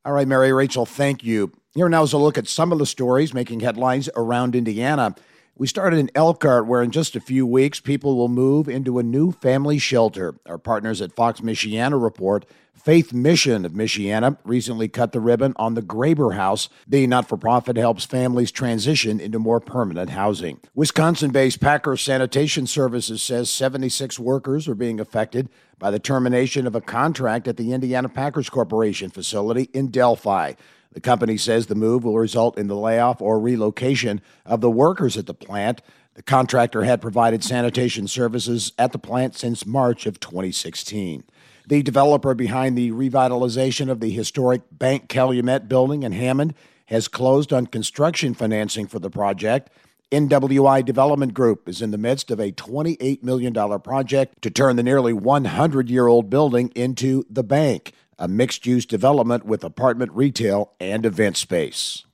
All 0.05 0.13
right, 0.13 0.27
Mary 0.27 0.53
Rachel, 0.53 0.87
thank 0.87 1.23
you. 1.23 1.53
Here 1.77 1.89
now 1.89 2.05
is 2.05 2.13
a 2.13 2.19
look 2.19 2.39
at 2.39 2.47
some 2.47 2.71
of 2.71 2.79
the 2.79 2.87
stories 2.87 3.35
making 3.35 3.59
headlines 3.59 4.09
around 4.15 4.55
Indiana. 4.55 5.17
We 5.57 5.67
started 5.67 5.99
in 5.99 6.09
Elkhart, 6.15 6.69
where 6.69 6.85
in 6.85 6.93
just 6.93 7.17
a 7.17 7.21
few 7.21 7.45
weeks, 7.49 7.81
people 7.81 8.17
will 8.17 8.29
move 8.29 8.69
into 8.69 9.01
a 9.01 9.03
new 9.03 9.33
family 9.33 9.79
shelter. 9.79 10.37
Our 10.47 10.59
partners 10.59 11.03
at 11.03 11.17
Fox 11.17 11.41
Michiana 11.41 12.01
report 12.01 12.47
Faith 12.75 13.13
Mission 13.13 13.65
of 13.65 13.73
Michiana 13.73 14.39
recently 14.45 14.87
cut 14.87 15.11
the 15.11 15.19
ribbon 15.19 15.53
on 15.57 15.75
the 15.75 15.83
Graber 15.83 16.37
House. 16.37 16.69
The 16.87 17.09
not 17.09 17.29
for 17.29 17.37
profit 17.37 17.77
helps 17.77 18.05
families 18.05 18.53
transition 18.53 19.19
into 19.19 19.41
more 19.41 19.59
permanent 19.59 20.11
housing. 20.11 20.61
Wisconsin 20.77 21.33
based 21.33 21.61
Packer 21.61 21.97
Sanitation 21.97 22.69
Services 22.69 23.21
says 23.21 23.51
76 23.51 24.17
workers 24.21 24.69
are 24.69 24.77
being 24.77 25.01
affected 25.01 25.49
by 25.81 25.91
the 25.91 25.99
termination 25.99 26.69
of 26.69 26.77
a 26.77 26.81
contract 26.81 27.49
at 27.49 27.57
the 27.57 27.73
Indiana 27.73 28.09
Packers 28.09 28.49
Corporation 28.49 29.11
facility 29.11 29.71
in 29.73 29.89
Delphi. 29.89 30.53
The 30.95 31.01
company 31.01 31.37
says 31.37 31.67
the 31.67 31.75
move 31.75 32.05
will 32.05 32.19
result 32.19 32.57
in 32.57 32.69
the 32.69 32.77
layoff 32.77 33.21
or 33.21 33.39
relocation 33.39 34.23
of 34.47 34.61
the 34.61 34.71
workers 34.71 35.17
at 35.17 35.27
the 35.27 35.35
plant. 35.35 35.83
The 36.15 36.23
contractor 36.23 36.85
had 36.85 37.03
provided 37.03 37.43
sanitation 37.43 38.07
services 38.07 38.73
at 38.79 38.93
the 38.93 38.99
plant 38.99 39.35
since 39.37 39.67
March 39.67 40.07
of 40.07 40.21
2016. 40.21 41.25
The 41.67 41.83
developer 41.83 42.35
behind 42.35 42.79
the 42.79 42.93
revitalization 42.93 43.91
of 43.91 44.01
the 44.01 44.11
historic 44.11 44.63
Bank 44.71 45.09
Calumet 45.09 45.69
building 45.69 46.05
in 46.05 46.13
Hammond 46.13 46.55
has 46.87 47.09
closed 47.09 47.53
on 47.53 47.67
construction 47.67 48.35
financing 48.35 48.87
for 48.87 49.01
the 49.01 49.11
project. 49.11 49.71
NWI 50.13 50.85
Development 50.85 51.35
Group 51.35 51.69
is 51.69 51.83
in 51.83 51.91
the 51.91 51.99
midst 51.99 52.31
of 52.31 52.39
a 52.39 52.53
$28 52.53 53.23
million 53.25 53.81
project 53.81 54.41
to 54.43 54.51
turn 54.51 54.77
the 54.77 54.83
nearly 54.83 55.13
100 55.13 55.91
year 55.91 56.07
old 56.07 56.31
building 56.31 56.71
into 56.77 57.25
the 57.29 57.43
bank, 57.43 57.93
a 58.19 58.29
mixed 58.29 58.67
use 58.67 58.87
development 58.87 59.45
with 59.45 59.65
apartment 59.65 60.13
retail 60.13 60.73
and 60.81 61.05
event 61.05 61.37
space. 61.37 62.05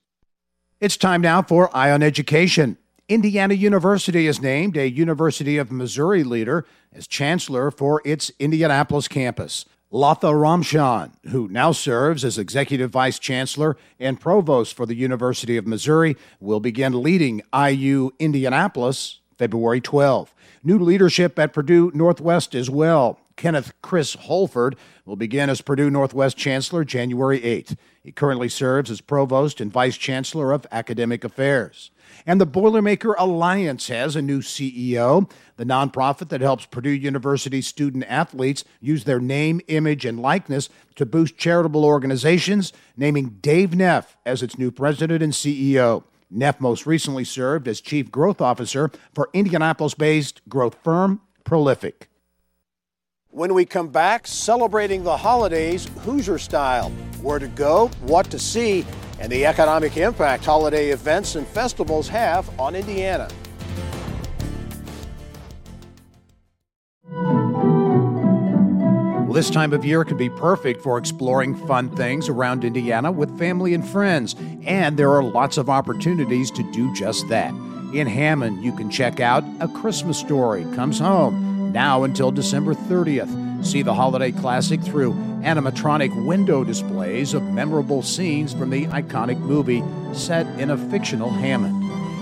It's 0.81 0.97
time 0.97 1.21
now 1.21 1.43
for 1.43 1.75
Eye 1.77 1.91
on 1.91 2.03
Education. 2.03 2.79
Indiana 3.09 3.55
University 3.55 4.27
is 4.27 4.41
named 4.41 4.77
a 4.77 4.89
University 4.89 5.59
of 5.59 5.73
Missouri 5.73 6.23
leader 6.23 6.65
as 6.93 7.07
chancellor 7.07 7.71
for 7.71 8.01
its 8.05 8.31
Indianapolis 8.39 9.09
campus. 9.09 9.65
Latha 9.93 10.33
Ramchand, 10.33 11.11
who 11.31 11.49
now 11.49 11.73
serves 11.73 12.25
as 12.25 12.39
executive 12.39 12.91
vice 12.91 13.19
chancellor 13.19 13.77
and 13.99 14.21
provost 14.21 14.75
for 14.75 14.87
the 14.87 14.95
University 14.95 15.57
of 15.57 15.67
Missouri, 15.67 16.17
will 16.39 16.61
begin 16.61 17.03
leading 17.03 17.43
IU 17.53 18.13
Indianapolis 18.21 19.19
February 19.37 19.81
12. 19.81 20.33
New 20.63 20.79
leadership 20.79 21.39
at 21.39 21.53
Purdue 21.53 21.91
Northwest 21.93 22.55
as 22.55 22.71
well. 22.71 23.19
Kenneth 23.41 23.73
Chris 23.81 24.13
Holford 24.13 24.77
will 25.07 25.17
begin 25.17 25.49
as 25.49 25.63
Purdue 25.63 25.89
Northwest 25.89 26.37
Chancellor 26.37 26.85
January 26.85 27.41
8th. 27.41 27.75
He 28.05 28.13
currently 28.13 28.51
serves 28.51 28.91
as 28.91 29.01
Provost 29.01 29.63
and 29.63 29.73
Vice 29.73 29.97
Chancellor 29.97 30.53
of 30.53 30.67
Academic 30.71 31.25
Affairs. 31.25 31.91
And 32.27 32.39
the 32.39 32.47
Boilermaker 32.47 33.15
Alliance 33.17 33.89
has 33.89 34.15
a 34.15 34.21
new 34.21 34.43
CEO, 34.43 35.31
the 35.57 35.65
nonprofit 35.65 36.29
that 36.29 36.43
helps 36.43 36.67
Purdue 36.67 36.91
University 36.91 37.63
student 37.63 38.05
athletes 38.09 38.63
use 38.79 39.05
their 39.05 39.21
name, 39.21 39.63
image, 39.69 40.05
and 40.05 40.21
likeness 40.21 40.69
to 40.97 41.07
boost 41.07 41.39
charitable 41.39 41.87
organizations, 41.87 42.75
naming 42.95 43.39
Dave 43.41 43.75
Neff 43.75 44.19
as 44.27 44.43
its 44.43 44.59
new 44.59 44.71
president 44.71 45.23
and 45.23 45.33
CEO. 45.33 46.05
Neff 46.31 46.61
most 46.61 46.85
recently 46.85 47.25
served 47.25 47.69
as 47.69 47.81
Chief 47.81 48.11
Growth 48.11 48.43
Officer 48.43 48.91
for 49.15 49.31
Indianapolis 49.33 49.95
based 49.95 50.43
growth 50.47 50.77
firm 50.85 51.23
Prolific. 51.43 52.11
When 53.33 53.55
we 53.55 53.65
come 53.65 53.87
back, 53.87 54.27
celebrating 54.27 55.05
the 55.05 55.17
holidays 55.17 55.89
Hoosier 56.01 56.37
style. 56.37 56.91
Where 57.23 57.39
to 57.39 57.47
go, 57.47 57.87
what 58.01 58.29
to 58.33 58.41
see, 58.41 58.85
and 59.21 59.31
the 59.31 59.47
economic 59.47 59.97
impact 59.97 60.45
holiday 60.45 60.89
events 60.89 61.37
and 61.37 61.47
festivals 61.47 62.09
have 62.09 62.51
on 62.59 62.75
Indiana. 62.75 63.29
Well, 69.25 69.33
this 69.33 69.49
time 69.49 69.73
of 69.73 69.85
year 69.85 70.05
can 70.05 70.17
be 70.17 70.29
perfect 70.31 70.83
for 70.83 70.99
exploring 70.99 71.55
fun 71.69 71.95
things 71.95 72.29
around 72.29 72.65
Indiana 72.65 73.13
with 73.13 73.39
family 73.39 73.75
and 73.75 73.87
friends, 73.87 74.35
and 74.67 74.97
there 74.97 75.13
are 75.13 75.23
lots 75.23 75.57
of 75.57 75.71
opportunities 75.71 76.51
to 76.51 76.65
do 76.73 76.93
just 76.97 77.29
that. 77.29 77.55
In 77.95 78.09
Hammond, 78.09 78.65
you 78.65 78.75
can 78.75 78.91
check 78.91 79.21
out 79.21 79.45
A 79.61 79.69
Christmas 79.69 80.19
Story 80.19 80.65
Comes 80.75 80.99
Home 80.99 81.50
now 81.73 82.05
until 82.05 82.31
December 82.31 82.75
30th. 82.75 83.65
See 83.65 83.83
the 83.83 83.95
holiday 83.95 84.33
classic 84.33 84.83
through 84.83 85.15
animatronic 85.43 86.25
window 86.25 86.65
displays 86.65 87.35
of 87.35 87.43
memorable 87.43 88.03
scenes 88.03 88.53
from 88.53 88.71
the 88.71 88.87
iconic 88.87 89.39
movie 89.39 89.83
set 90.15 90.47
in 90.59 90.71
a 90.71 90.77
fictional 90.91 91.31
Hammond. 91.31 91.81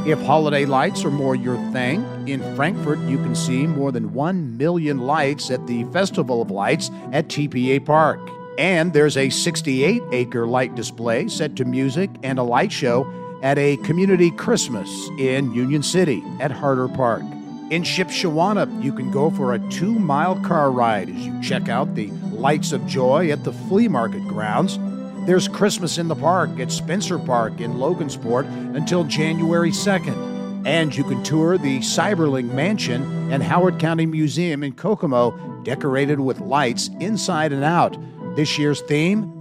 If 0.08 0.20
holiday 0.22 0.64
lights 0.64 1.04
are 1.04 1.11
more 1.11 1.34
your 1.34 1.56
thing, 1.72 2.04
in 2.28 2.40
Frankfort 2.56 2.98
you 3.00 3.18
can 3.18 3.34
see 3.34 3.66
more 3.66 3.92
than 3.92 4.14
1 4.14 4.56
million 4.56 4.98
lights 4.98 5.50
at 5.50 5.66
the 5.66 5.84
Festival 5.84 6.40
of 6.40 6.50
Lights 6.50 6.90
at 7.12 7.28
TPA 7.28 7.84
Park. 7.84 8.20
And 8.58 8.92
there's 8.92 9.16
a 9.16 9.30
68 9.30 10.02
acre 10.12 10.46
light 10.46 10.74
display 10.74 11.28
set 11.28 11.56
to 11.56 11.64
music 11.64 12.11
and 12.22 12.38
a 12.38 12.42
light 12.42 12.72
show 12.72 13.06
at 13.42 13.58
a 13.58 13.76
community 13.78 14.30
Christmas 14.32 15.08
in 15.18 15.52
Union 15.52 15.82
City 15.82 16.22
at 16.40 16.50
Harder 16.50 16.88
Park. 16.88 17.22
In 17.70 17.83
Shipshewana, 17.83 18.83
you 18.83 18.94
can 18.94 19.11
go 19.11 19.31
for 19.31 19.52
a 19.52 19.59
two 19.68 19.98
mile 19.98 20.37
car 20.40 20.70
ride 20.70 21.11
as 21.11 21.26
you 21.26 21.38
check 21.42 21.68
out 21.68 21.94
the 21.94 22.07
Lights 22.33 22.72
of 22.72 22.87
Joy 22.87 23.31
at 23.31 23.44
the 23.44 23.52
flea 23.52 23.88
market 23.88 24.26
grounds. 24.26 24.78
There's 25.26 25.48
Christmas 25.48 25.98
in 25.98 26.09
the 26.09 26.16
Park 26.16 26.59
at 26.61 26.72
Spencer 26.72 27.18
Park 27.18 27.61
in 27.61 27.74
Logansport 27.74 28.46
until 28.74 29.04
January 29.04 29.70
2nd. 29.70 30.66
And 30.66 30.96
you 30.96 31.04
can 31.04 31.22
tour 31.22 31.59
the 31.59 31.81
Seiberling 31.81 32.54
Mansion 32.54 33.31
and 33.31 33.42
Howard 33.42 33.78
County 33.78 34.07
Museum 34.07 34.62
in 34.62 34.72
Kokomo, 34.72 35.62
decorated 35.62 36.20
with 36.20 36.40
lights 36.40 36.88
inside 37.00 37.52
and 37.52 37.64
out. 37.64 37.98
This 38.35 38.59
year's 38.59 38.81
theme 38.81 39.35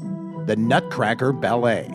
the 0.47 0.57
Nutcracker 0.57 1.31
Ballet. 1.31 1.87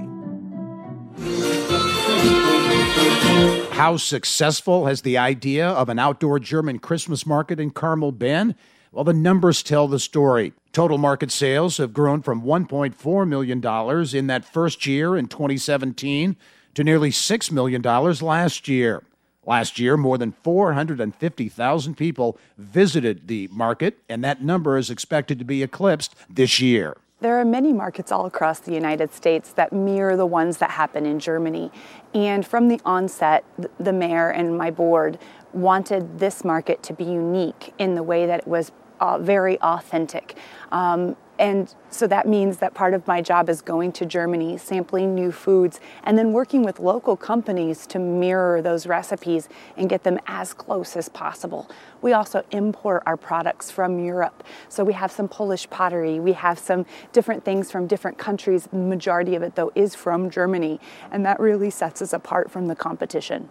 How 3.73 3.97
successful 3.97 4.85
has 4.85 5.01
the 5.01 5.17
idea 5.17 5.67
of 5.67 5.89
an 5.89 5.99
outdoor 5.99 6.39
German 6.39 6.79
Christmas 6.79 7.25
market 7.25 7.59
in 7.59 7.71
Carmel 7.71 8.13
been? 8.13 8.55
Well, 8.93 9.03
the 9.03 9.15
numbers 9.15 9.63
tell 9.63 9.89
the 9.89 9.99
story. 9.99 10.53
Total 10.73 10.99
market 10.99 11.31
sales 11.31 11.79
have 11.79 11.95
grown 11.95 12.21
from 12.21 12.43
$1.4 12.43 13.27
million 13.27 14.15
in 14.15 14.27
that 14.27 14.45
first 14.45 14.87
year 14.87 15.17
in 15.17 15.27
2017 15.27 16.37
to 16.75 16.85
nearly 16.85 17.11
$6 17.11 17.51
million 17.51 17.81
last 17.81 18.69
year. 18.69 19.05
Last 19.47 19.79
year, 19.79 19.97
more 19.97 20.19
than 20.19 20.33
450,000 20.33 21.97
people 21.97 22.39
visited 22.59 23.27
the 23.27 23.49
market, 23.51 23.99
and 24.07 24.23
that 24.23 24.45
number 24.45 24.77
is 24.77 24.91
expected 24.91 25.39
to 25.39 25.47
be 25.47 25.63
eclipsed 25.63 26.15
this 26.29 26.61
year. 26.61 26.99
There 27.23 27.39
are 27.39 27.45
many 27.45 27.73
markets 27.73 28.11
all 28.11 28.27
across 28.27 28.59
the 28.59 28.75
United 28.75 29.15
States 29.15 29.53
that 29.53 29.73
mirror 29.73 30.17
the 30.17 30.27
ones 30.27 30.57
that 30.57 30.73
happen 30.73 31.07
in 31.07 31.21
Germany. 31.21 31.71
And 32.15 32.45
from 32.45 32.67
the 32.67 32.81
onset, 32.85 33.45
the 33.79 33.93
mayor 33.93 34.31
and 34.31 34.59
my 34.59 34.73
board 34.73 35.21
wanted 35.53 36.19
this 36.19 36.45
market 36.45 36.83
to 36.83 36.93
be 36.93 37.05
unique 37.05 37.75
in 37.79 37.95
the 37.95 38.03
way 38.03 38.27
that 38.27 38.41
it 38.41 38.49
was 38.49 38.73
uh, 38.99 39.19
very 39.19 39.57
authentic. 39.61 40.37
Um, 40.73 41.17
and 41.39 41.75
so 41.91 42.07
that 42.07 42.29
means 42.29 42.59
that 42.59 42.75
part 42.75 42.95
of 42.95 43.07
my 43.07 43.23
job 43.23 43.49
is 43.49 43.63
going 43.63 43.93
to 43.93 44.07
Germany, 44.07 44.59
sampling 44.59 45.15
new 45.15 45.33
foods, 45.33 45.81
and 46.05 46.17
then 46.19 46.33
working 46.33 46.63
with 46.63 46.79
local 46.79 47.17
companies 47.17 47.87
to 47.89 47.99
mirror 47.99 48.61
those 48.61 48.87
recipes 48.87 49.49
and 49.77 49.89
get 49.89 50.03
them 50.03 50.19
as 50.27 50.53
close 50.53 50.97
as 50.97 51.09
possible. 51.09 51.69
We 52.03 52.13
also 52.13 52.45
import 52.51 53.03
our 53.07 53.17
products 53.17 53.71
from 53.71 54.05
Europe. 54.05 54.45
So 54.69 54.85
we 54.85 54.93
have 54.93 55.11
some 55.11 55.29
Polish 55.29 55.69
pottery, 55.71 56.21
we 56.21 56.35
have 56.35 56.59
some 56.59 56.85
different 57.13 57.45
things 57.45 57.71
from 57.71 57.87
different 57.87 58.19
countries. 58.19 58.69
The 58.71 58.77
majority 58.77 59.35
of 59.35 59.43
it, 59.43 59.55
though, 59.55 59.73
is 59.75 59.95
from 59.95 60.31
Germany, 60.31 60.81
and 61.11 61.25
that 61.25 61.41
really 61.41 61.71
sets 61.71 62.03
us 62.03 62.13
apart 62.13 62.51
from 62.51 62.67
the 62.67 62.77
competition. 62.77 63.49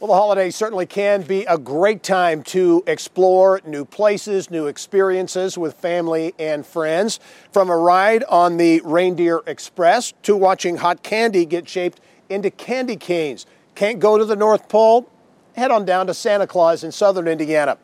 Well, 0.00 0.08
the 0.08 0.14
holidays 0.14 0.56
certainly 0.56 0.86
can 0.86 1.20
be 1.20 1.44
a 1.44 1.58
great 1.58 2.02
time 2.02 2.42
to 2.44 2.82
explore 2.86 3.60
new 3.66 3.84
places, 3.84 4.50
new 4.50 4.66
experiences 4.66 5.58
with 5.58 5.74
family 5.74 6.34
and 6.38 6.64
friends. 6.64 7.20
From 7.52 7.68
a 7.68 7.76
ride 7.76 8.24
on 8.24 8.56
the 8.56 8.80
Reindeer 8.82 9.42
Express 9.46 10.14
to 10.22 10.34
watching 10.34 10.78
hot 10.78 11.02
candy 11.02 11.44
get 11.44 11.68
shaped 11.68 12.00
into 12.30 12.50
candy 12.50 12.96
canes. 12.96 13.44
Can't 13.74 13.98
go 13.98 14.16
to 14.16 14.24
the 14.24 14.36
North 14.36 14.70
Pole? 14.70 15.06
Head 15.54 15.70
on 15.70 15.84
down 15.84 16.06
to 16.06 16.14
Santa 16.14 16.46
Claus 16.46 16.82
in 16.82 16.92
southern 16.92 17.28
Indiana. 17.28 17.76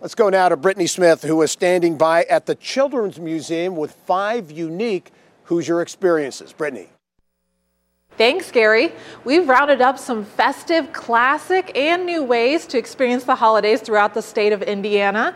Let's 0.00 0.14
go 0.14 0.28
now 0.28 0.48
to 0.50 0.56
Brittany 0.56 0.86
Smith, 0.86 1.24
who 1.24 1.42
is 1.42 1.50
standing 1.50 1.98
by 1.98 2.22
at 2.30 2.46
the 2.46 2.54
Children's 2.54 3.18
Museum 3.18 3.74
with 3.74 3.90
five 4.06 4.48
unique 4.48 5.10
Hoosier 5.46 5.82
experiences. 5.82 6.52
Brittany. 6.52 6.93
Thanks, 8.16 8.52
Gary. 8.52 8.92
We've 9.24 9.48
rounded 9.48 9.80
up 9.80 9.98
some 9.98 10.24
festive, 10.24 10.92
classic, 10.92 11.76
and 11.76 12.06
new 12.06 12.22
ways 12.22 12.64
to 12.68 12.78
experience 12.78 13.24
the 13.24 13.34
holidays 13.34 13.80
throughout 13.80 14.14
the 14.14 14.22
state 14.22 14.52
of 14.52 14.62
Indiana. 14.62 15.34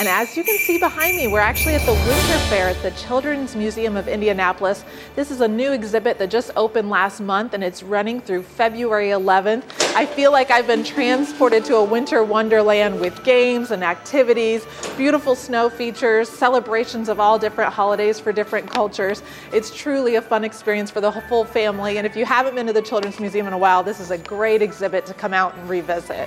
And 0.00 0.08
as 0.08 0.34
you 0.34 0.44
can 0.44 0.56
see 0.56 0.78
behind 0.78 1.18
me, 1.18 1.28
we're 1.28 1.40
actually 1.40 1.74
at 1.74 1.84
the 1.84 1.92
Winter 1.92 2.38
Fair 2.48 2.70
at 2.70 2.82
the 2.82 2.90
Children's 2.92 3.54
Museum 3.54 3.98
of 3.98 4.08
Indianapolis. 4.08 4.82
This 5.14 5.30
is 5.30 5.42
a 5.42 5.46
new 5.46 5.72
exhibit 5.72 6.16
that 6.20 6.30
just 6.30 6.52
opened 6.56 6.88
last 6.88 7.20
month 7.20 7.52
and 7.52 7.62
it's 7.62 7.82
running 7.82 8.22
through 8.22 8.44
February 8.44 9.08
11th. 9.08 9.62
I 9.94 10.06
feel 10.06 10.32
like 10.32 10.50
I've 10.50 10.66
been 10.66 10.84
transported 10.84 11.66
to 11.66 11.76
a 11.76 11.84
winter 11.84 12.24
wonderland 12.24 12.98
with 12.98 13.22
games 13.24 13.72
and 13.72 13.84
activities, 13.84 14.64
beautiful 14.96 15.34
snow 15.34 15.68
features, 15.68 16.30
celebrations 16.30 17.10
of 17.10 17.20
all 17.20 17.38
different 17.38 17.70
holidays 17.70 18.18
for 18.18 18.32
different 18.32 18.70
cultures. 18.70 19.22
It's 19.52 19.70
truly 19.70 20.14
a 20.14 20.22
fun 20.22 20.44
experience 20.44 20.90
for 20.90 21.02
the 21.02 21.12
full 21.28 21.44
family. 21.44 21.98
And 21.98 22.06
if 22.06 22.16
you 22.16 22.24
haven't 22.24 22.54
been 22.54 22.66
to 22.68 22.72
the 22.72 22.80
Children's 22.80 23.20
Museum 23.20 23.46
in 23.46 23.52
a 23.52 23.58
while, 23.58 23.82
this 23.82 24.00
is 24.00 24.10
a 24.10 24.16
great 24.16 24.62
exhibit 24.62 25.04
to 25.04 25.12
come 25.12 25.34
out 25.34 25.54
and 25.56 25.68
revisit. 25.68 26.26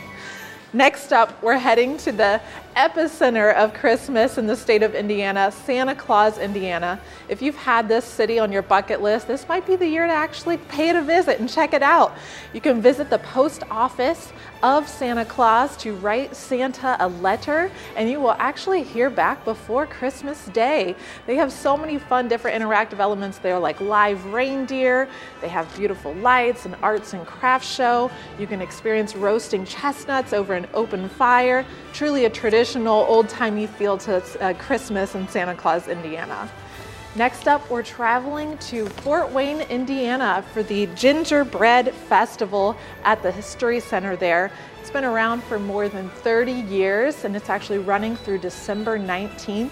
Next 0.75 1.13
up, 1.13 1.41
we're 1.43 1.59
heading 1.59 1.97
to 1.97 2.11
the 2.11 2.41
epicenter 2.75 3.53
of 3.55 3.73
Christmas 3.73 4.37
in 4.37 4.47
the 4.47 4.55
state 4.55 4.83
of 4.83 4.95
Indiana, 4.95 5.51
Santa 5.51 5.95
Claus, 5.95 6.37
Indiana. 6.37 6.99
If 7.29 7.41
you've 7.41 7.55
had 7.55 7.87
this 7.87 8.05
city 8.05 8.39
on 8.39 8.51
your 8.51 8.61
bucket 8.61 9.01
list, 9.01 9.27
this 9.27 9.47
might 9.47 9.65
be 9.65 9.75
the 9.75 9.87
year 9.87 10.05
to 10.05 10.13
actually 10.13 10.57
pay 10.57 10.89
it 10.89 10.95
a 10.95 11.01
visit 11.01 11.39
and 11.39 11.49
check 11.49 11.73
it 11.73 11.83
out. 11.83 12.13
You 12.53 12.61
can 12.61 12.81
visit 12.81 13.09
the 13.09 13.19
post 13.19 13.63
office 13.69 14.31
of 14.61 14.87
Santa 14.87 15.25
Claus 15.25 15.75
to 15.77 15.93
write 15.95 16.35
Santa 16.35 16.95
a 16.99 17.07
letter, 17.07 17.69
and 17.95 18.09
you 18.09 18.19
will 18.19 18.35
actually 18.39 18.83
hear 18.83 19.09
back 19.09 19.43
before 19.43 19.85
Christmas 19.85 20.45
Day. 20.47 20.95
They 21.27 21.35
have 21.35 21.51
so 21.51 21.75
many 21.75 21.97
fun, 21.97 22.27
different 22.27 22.61
interactive 22.61 22.99
elements 22.99 23.39
there, 23.39 23.59
like 23.59 23.81
live 23.81 24.25
reindeer. 24.27 25.09
They 25.41 25.49
have 25.49 25.73
beautiful 25.75 26.13
lights, 26.15 26.65
and 26.65 26.75
arts 26.81 27.13
and 27.13 27.25
crafts 27.25 27.69
show. 27.69 28.09
You 28.39 28.47
can 28.47 28.61
experience 28.61 29.15
roasting 29.15 29.65
chestnuts 29.65 30.31
over 30.31 30.53
an 30.53 30.67
open 30.73 31.09
fire. 31.09 31.65
Truly 31.91 32.25
a 32.25 32.29
traditional, 32.63 33.05
old 33.09 33.27
timey 33.27 33.67
feel 33.67 33.97
to 33.97 34.23
uh, 34.39 34.53
Christmas 34.53 35.15
in 35.15 35.27
Santa 35.27 35.53
Claus, 35.53 35.89
Indiana. 35.89 36.49
Next 37.13 37.45
up, 37.45 37.69
we're 37.69 37.83
traveling 37.83 38.57
to 38.69 38.85
Fort 38.85 39.29
Wayne, 39.33 39.59
Indiana 39.63 40.45
for 40.53 40.63
the 40.63 40.85
Gingerbread 40.95 41.93
Festival 41.93 42.77
at 43.03 43.21
the 43.21 43.33
History 43.33 43.81
Center 43.81 44.15
there. 44.15 44.49
It's 44.79 44.89
been 44.89 45.03
around 45.03 45.43
for 45.43 45.59
more 45.59 45.89
than 45.89 46.07
30 46.09 46.53
years 46.53 47.25
and 47.25 47.35
it's 47.35 47.49
actually 47.49 47.79
running 47.79 48.15
through 48.15 48.37
December 48.37 48.97
19th. 48.97 49.71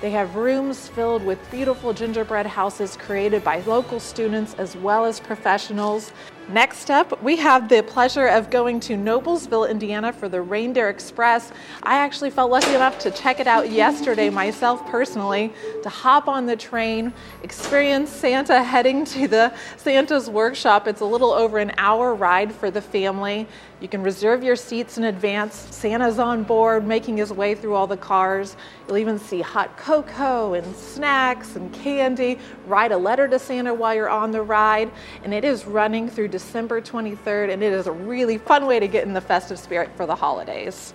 They 0.00 0.10
have 0.10 0.36
rooms 0.36 0.86
filled 0.86 1.24
with 1.24 1.40
beautiful 1.50 1.92
gingerbread 1.92 2.46
houses 2.46 2.96
created 2.96 3.42
by 3.42 3.62
local 3.62 3.98
students 3.98 4.54
as 4.54 4.76
well 4.76 5.04
as 5.04 5.18
professionals. 5.18 6.12
Next 6.50 6.90
up, 6.90 7.22
we 7.22 7.36
have 7.36 7.68
the 7.68 7.82
pleasure 7.82 8.26
of 8.26 8.48
going 8.48 8.80
to 8.80 8.94
Noblesville, 8.94 9.68
Indiana 9.68 10.14
for 10.14 10.30
the 10.30 10.40
Reindeer 10.40 10.88
Express. 10.88 11.52
I 11.82 11.96
actually 11.96 12.30
felt 12.30 12.50
lucky 12.50 12.74
enough 12.74 12.98
to 13.00 13.10
check 13.10 13.38
it 13.38 13.46
out 13.46 13.70
yesterday 13.70 14.30
myself 14.30 14.86
personally, 14.86 15.52
to 15.82 15.90
hop 15.90 16.26
on 16.26 16.46
the 16.46 16.56
train, 16.56 17.12
experience 17.42 18.08
Santa 18.08 18.62
heading 18.62 19.04
to 19.04 19.28
the 19.28 19.52
Santa's 19.76 20.30
workshop. 20.30 20.88
It's 20.88 21.02
a 21.02 21.04
little 21.04 21.32
over 21.32 21.58
an 21.58 21.72
hour 21.76 22.14
ride 22.14 22.50
for 22.50 22.70
the 22.70 22.80
family. 22.80 23.46
You 23.80 23.86
can 23.86 24.02
reserve 24.02 24.42
your 24.42 24.56
seats 24.56 24.98
in 24.98 25.04
advance. 25.04 25.54
Santa's 25.54 26.18
on 26.18 26.42
board, 26.42 26.84
making 26.84 27.18
his 27.18 27.32
way 27.32 27.54
through 27.54 27.74
all 27.74 27.86
the 27.86 27.96
cars. 27.96 28.56
You'll 28.88 28.96
even 28.96 29.20
see 29.20 29.40
hot 29.40 29.76
cocoa 29.76 30.54
and 30.54 30.74
snacks 30.74 31.54
and 31.54 31.72
candy. 31.72 32.40
Write 32.66 32.90
a 32.90 32.96
letter 32.96 33.28
to 33.28 33.38
Santa 33.38 33.72
while 33.72 33.94
you're 33.94 34.08
on 34.08 34.32
the 34.32 34.42
ride. 34.42 34.90
And 35.22 35.32
it 35.32 35.44
is 35.44 35.64
running 35.64 36.08
through 36.08 36.28
December 36.38 36.80
23rd, 36.80 37.52
and 37.52 37.64
it 37.64 37.72
is 37.72 37.88
a 37.88 37.92
really 37.92 38.38
fun 38.38 38.64
way 38.66 38.78
to 38.78 38.86
get 38.86 39.04
in 39.04 39.12
the 39.12 39.20
festive 39.20 39.58
spirit 39.58 39.90
for 39.96 40.06
the 40.06 40.14
holidays. 40.14 40.94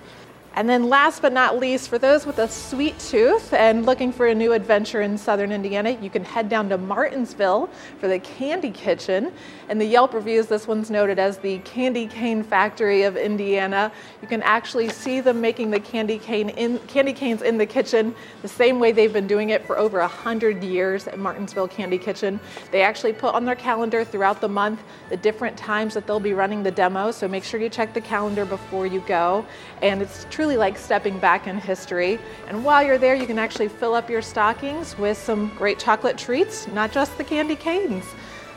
And 0.56 0.70
then 0.70 0.88
last 0.88 1.24
but 1.24 1.34
not 1.34 1.58
least, 1.58 1.90
for 1.90 1.98
those 1.98 2.28
with 2.28 2.38
a 2.38 2.48
sweet 2.48 2.98
tooth 3.00 3.54
and 3.54 3.88
looking 3.88 4.14
for 4.14 4.28
a 4.28 4.36
new 4.36 4.54
adventure 4.54 5.02
in 5.02 5.18
southern 5.18 5.52
Indiana, 5.52 5.98
you 6.00 6.12
can 6.12 6.24
head 6.24 6.48
down 6.48 6.70
to 6.70 6.78
Martinsville 6.78 7.72
for 8.00 8.08
the 8.08 8.20
Candy 8.20 8.70
Kitchen. 8.70 9.32
In 9.70 9.80
the 9.80 9.86
Yelp 9.86 10.14
reviews, 10.14 10.46
this 10.46 10.68
one's 10.68 10.92
noted 10.92 11.18
as 11.18 11.40
the 11.40 11.58
candy 11.60 12.06
cane 12.06 12.44
factory 12.44 13.02
of 13.02 13.18
Indiana. 13.18 13.92
You 14.22 14.28
can 14.28 14.44
actually 14.44 14.90
see 14.90 15.22
them 15.22 15.42
making 15.42 15.72
the 15.72 15.80
candy 15.80 16.20
cane 16.20 16.50
in 16.50 16.78
candy 16.80 17.14
canes 17.14 17.42
in 17.42 17.58
the 17.58 17.66
kitchen 17.66 18.14
the 18.44 18.48
same 18.48 18.80
way 18.80 18.92
they've 18.92 19.12
been 19.12 19.28
doing 19.28 19.50
it 19.50 19.66
for 19.66 19.80
over 19.80 20.02
a 20.02 20.08
hundred 20.08 20.64
years 20.64 21.08
at 21.08 21.18
Martinsville 21.18 21.68
Candy 21.68 21.98
Kitchen. 21.98 22.40
They 22.70 22.84
actually 22.84 23.14
put 23.14 23.34
on 23.34 23.46
their 23.46 23.56
calendar 23.56 24.06
throughout 24.06 24.40
the 24.40 24.50
month 24.50 24.84
the 25.10 25.18
different 25.18 25.58
times 25.58 25.96
that 25.96 26.06
they'll 26.06 26.20
be 26.20 26.34
running 26.34 26.62
the 26.62 26.72
demo, 26.72 27.10
so 27.10 27.28
make 27.28 27.44
sure 27.44 27.60
you 27.60 27.70
check 27.70 27.96
the 27.96 28.02
calendar 28.02 28.46
before 28.46 28.86
you 28.86 29.00
go. 29.08 29.44
And 29.82 30.00
it's 30.02 30.28
truly 30.30 30.43
truly 30.44 30.58
like 30.58 30.78
stepping 30.78 31.18
back 31.20 31.48
in 31.48 31.58
history. 31.58 32.20
And 32.50 32.66
while 32.66 32.84
you're 32.84 32.98
there, 32.98 33.16
you 33.16 33.26
can 33.26 33.40
actually 33.40 33.70
fill 33.70 33.94
up 33.94 34.10
your 34.10 34.22
stockings 34.22 34.98
with 34.98 35.18
some 35.18 35.48
great 35.56 35.80
chocolate 35.80 36.18
treats, 36.18 36.68
not 36.68 36.92
just 36.92 37.18
the 37.18 37.24
candy 37.24 37.56
canes. 37.56 38.04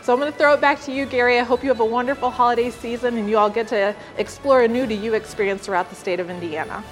So 0.03 0.13
I'm 0.13 0.19
going 0.19 0.33
to 0.33 0.37
throw 0.37 0.55
it 0.55 0.61
back 0.61 0.81
to 0.83 0.93
you, 0.93 1.07
Gary. 1.07 1.39
I 1.39 1.45
hope 1.45 1.63
you 1.63 1.69
have 1.69 1.79
a 1.79 1.85
wonderful 1.85 2.29
holiday 2.29 2.71
season 2.71 3.17
and 3.19 3.31
you 3.31 3.39
all 3.39 3.49
get 3.49 3.69
to 3.69 3.95
explore 4.19 4.63
a 4.63 4.69
new 4.69 4.85
to 4.85 4.95
you 4.97 5.15
experience 5.15 5.65
throughout 5.65 5.89
the 5.89 5.95
state 5.95 6.19
of 6.19 6.29
Indiana. 6.29 6.83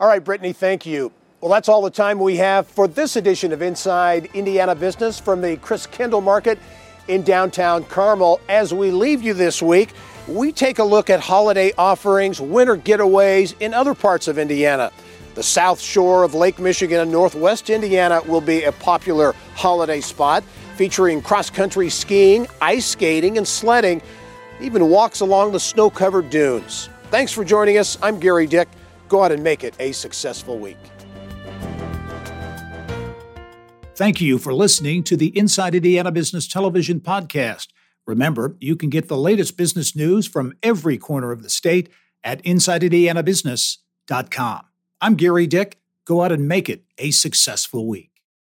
All 0.00 0.08
right, 0.08 0.24
Brittany, 0.24 0.52
thank 0.52 0.84
you. 0.84 1.12
Well, 1.40 1.52
that's 1.52 1.68
all 1.68 1.80
the 1.80 1.90
time 1.90 2.18
we 2.18 2.38
have 2.38 2.66
for 2.66 2.88
this 2.88 3.14
edition 3.14 3.52
of 3.52 3.62
Inside 3.62 4.30
Indiana 4.34 4.74
Business 4.74 5.20
from 5.20 5.42
the 5.42 5.58
Christkindl 5.58 6.24
Market 6.24 6.58
in 7.06 7.22
downtown 7.22 7.84
Carmel. 7.84 8.40
As 8.48 8.74
we 8.74 8.90
leave 8.90 9.22
you 9.22 9.32
this 9.32 9.62
week, 9.62 9.90
we 10.28 10.52
take 10.52 10.78
a 10.78 10.84
look 10.84 11.10
at 11.10 11.20
holiday 11.20 11.72
offerings, 11.78 12.40
winter 12.40 12.76
getaways 12.76 13.54
in 13.60 13.72
other 13.74 13.94
parts 13.94 14.28
of 14.28 14.38
Indiana. 14.38 14.90
The 15.34 15.42
south 15.42 15.80
shore 15.80 16.24
of 16.24 16.34
Lake 16.34 16.58
Michigan 16.58 17.00
and 17.00 17.12
northwest 17.12 17.70
Indiana 17.70 18.22
will 18.26 18.40
be 18.40 18.64
a 18.64 18.72
popular 18.72 19.34
holiday 19.54 20.00
spot 20.00 20.42
featuring 20.76 21.22
cross 21.22 21.50
country 21.50 21.90
skiing, 21.90 22.46
ice 22.60 22.86
skating, 22.86 23.38
and 23.38 23.46
sledding, 23.46 24.02
even 24.60 24.88
walks 24.88 25.20
along 25.20 25.52
the 25.52 25.60
snow 25.60 25.90
covered 25.90 26.30
dunes. 26.30 26.88
Thanks 27.10 27.32
for 27.32 27.44
joining 27.44 27.78
us. 27.78 27.98
I'm 28.02 28.18
Gary 28.18 28.46
Dick. 28.46 28.68
Go 29.08 29.22
out 29.22 29.30
and 29.30 29.42
make 29.42 29.62
it 29.62 29.74
a 29.78 29.92
successful 29.92 30.58
week. 30.58 30.78
Thank 33.94 34.20
you 34.20 34.38
for 34.38 34.52
listening 34.52 35.04
to 35.04 35.16
the 35.16 35.36
Inside 35.38 35.74
Indiana 35.74 36.10
Business 36.10 36.46
Television 36.46 37.00
podcast. 37.00 37.68
Remember, 38.06 38.56
you 38.60 38.76
can 38.76 38.90
get 38.90 39.08
the 39.08 39.16
latest 39.16 39.56
business 39.56 39.96
news 39.96 40.28
from 40.28 40.52
every 40.62 40.98
corner 40.98 41.32
of 41.32 41.42
the 41.42 41.50
state 41.50 41.88
at 42.22 42.42
InsideIndianaBusiness.com. 42.44 44.60
I'm 45.00 45.14
Gary 45.16 45.46
Dick. 45.46 45.80
Go 46.04 46.22
out 46.22 46.32
and 46.32 46.46
make 46.48 46.68
it 46.68 46.84
a 46.98 47.10
successful 47.10 47.86
week. 47.86 48.15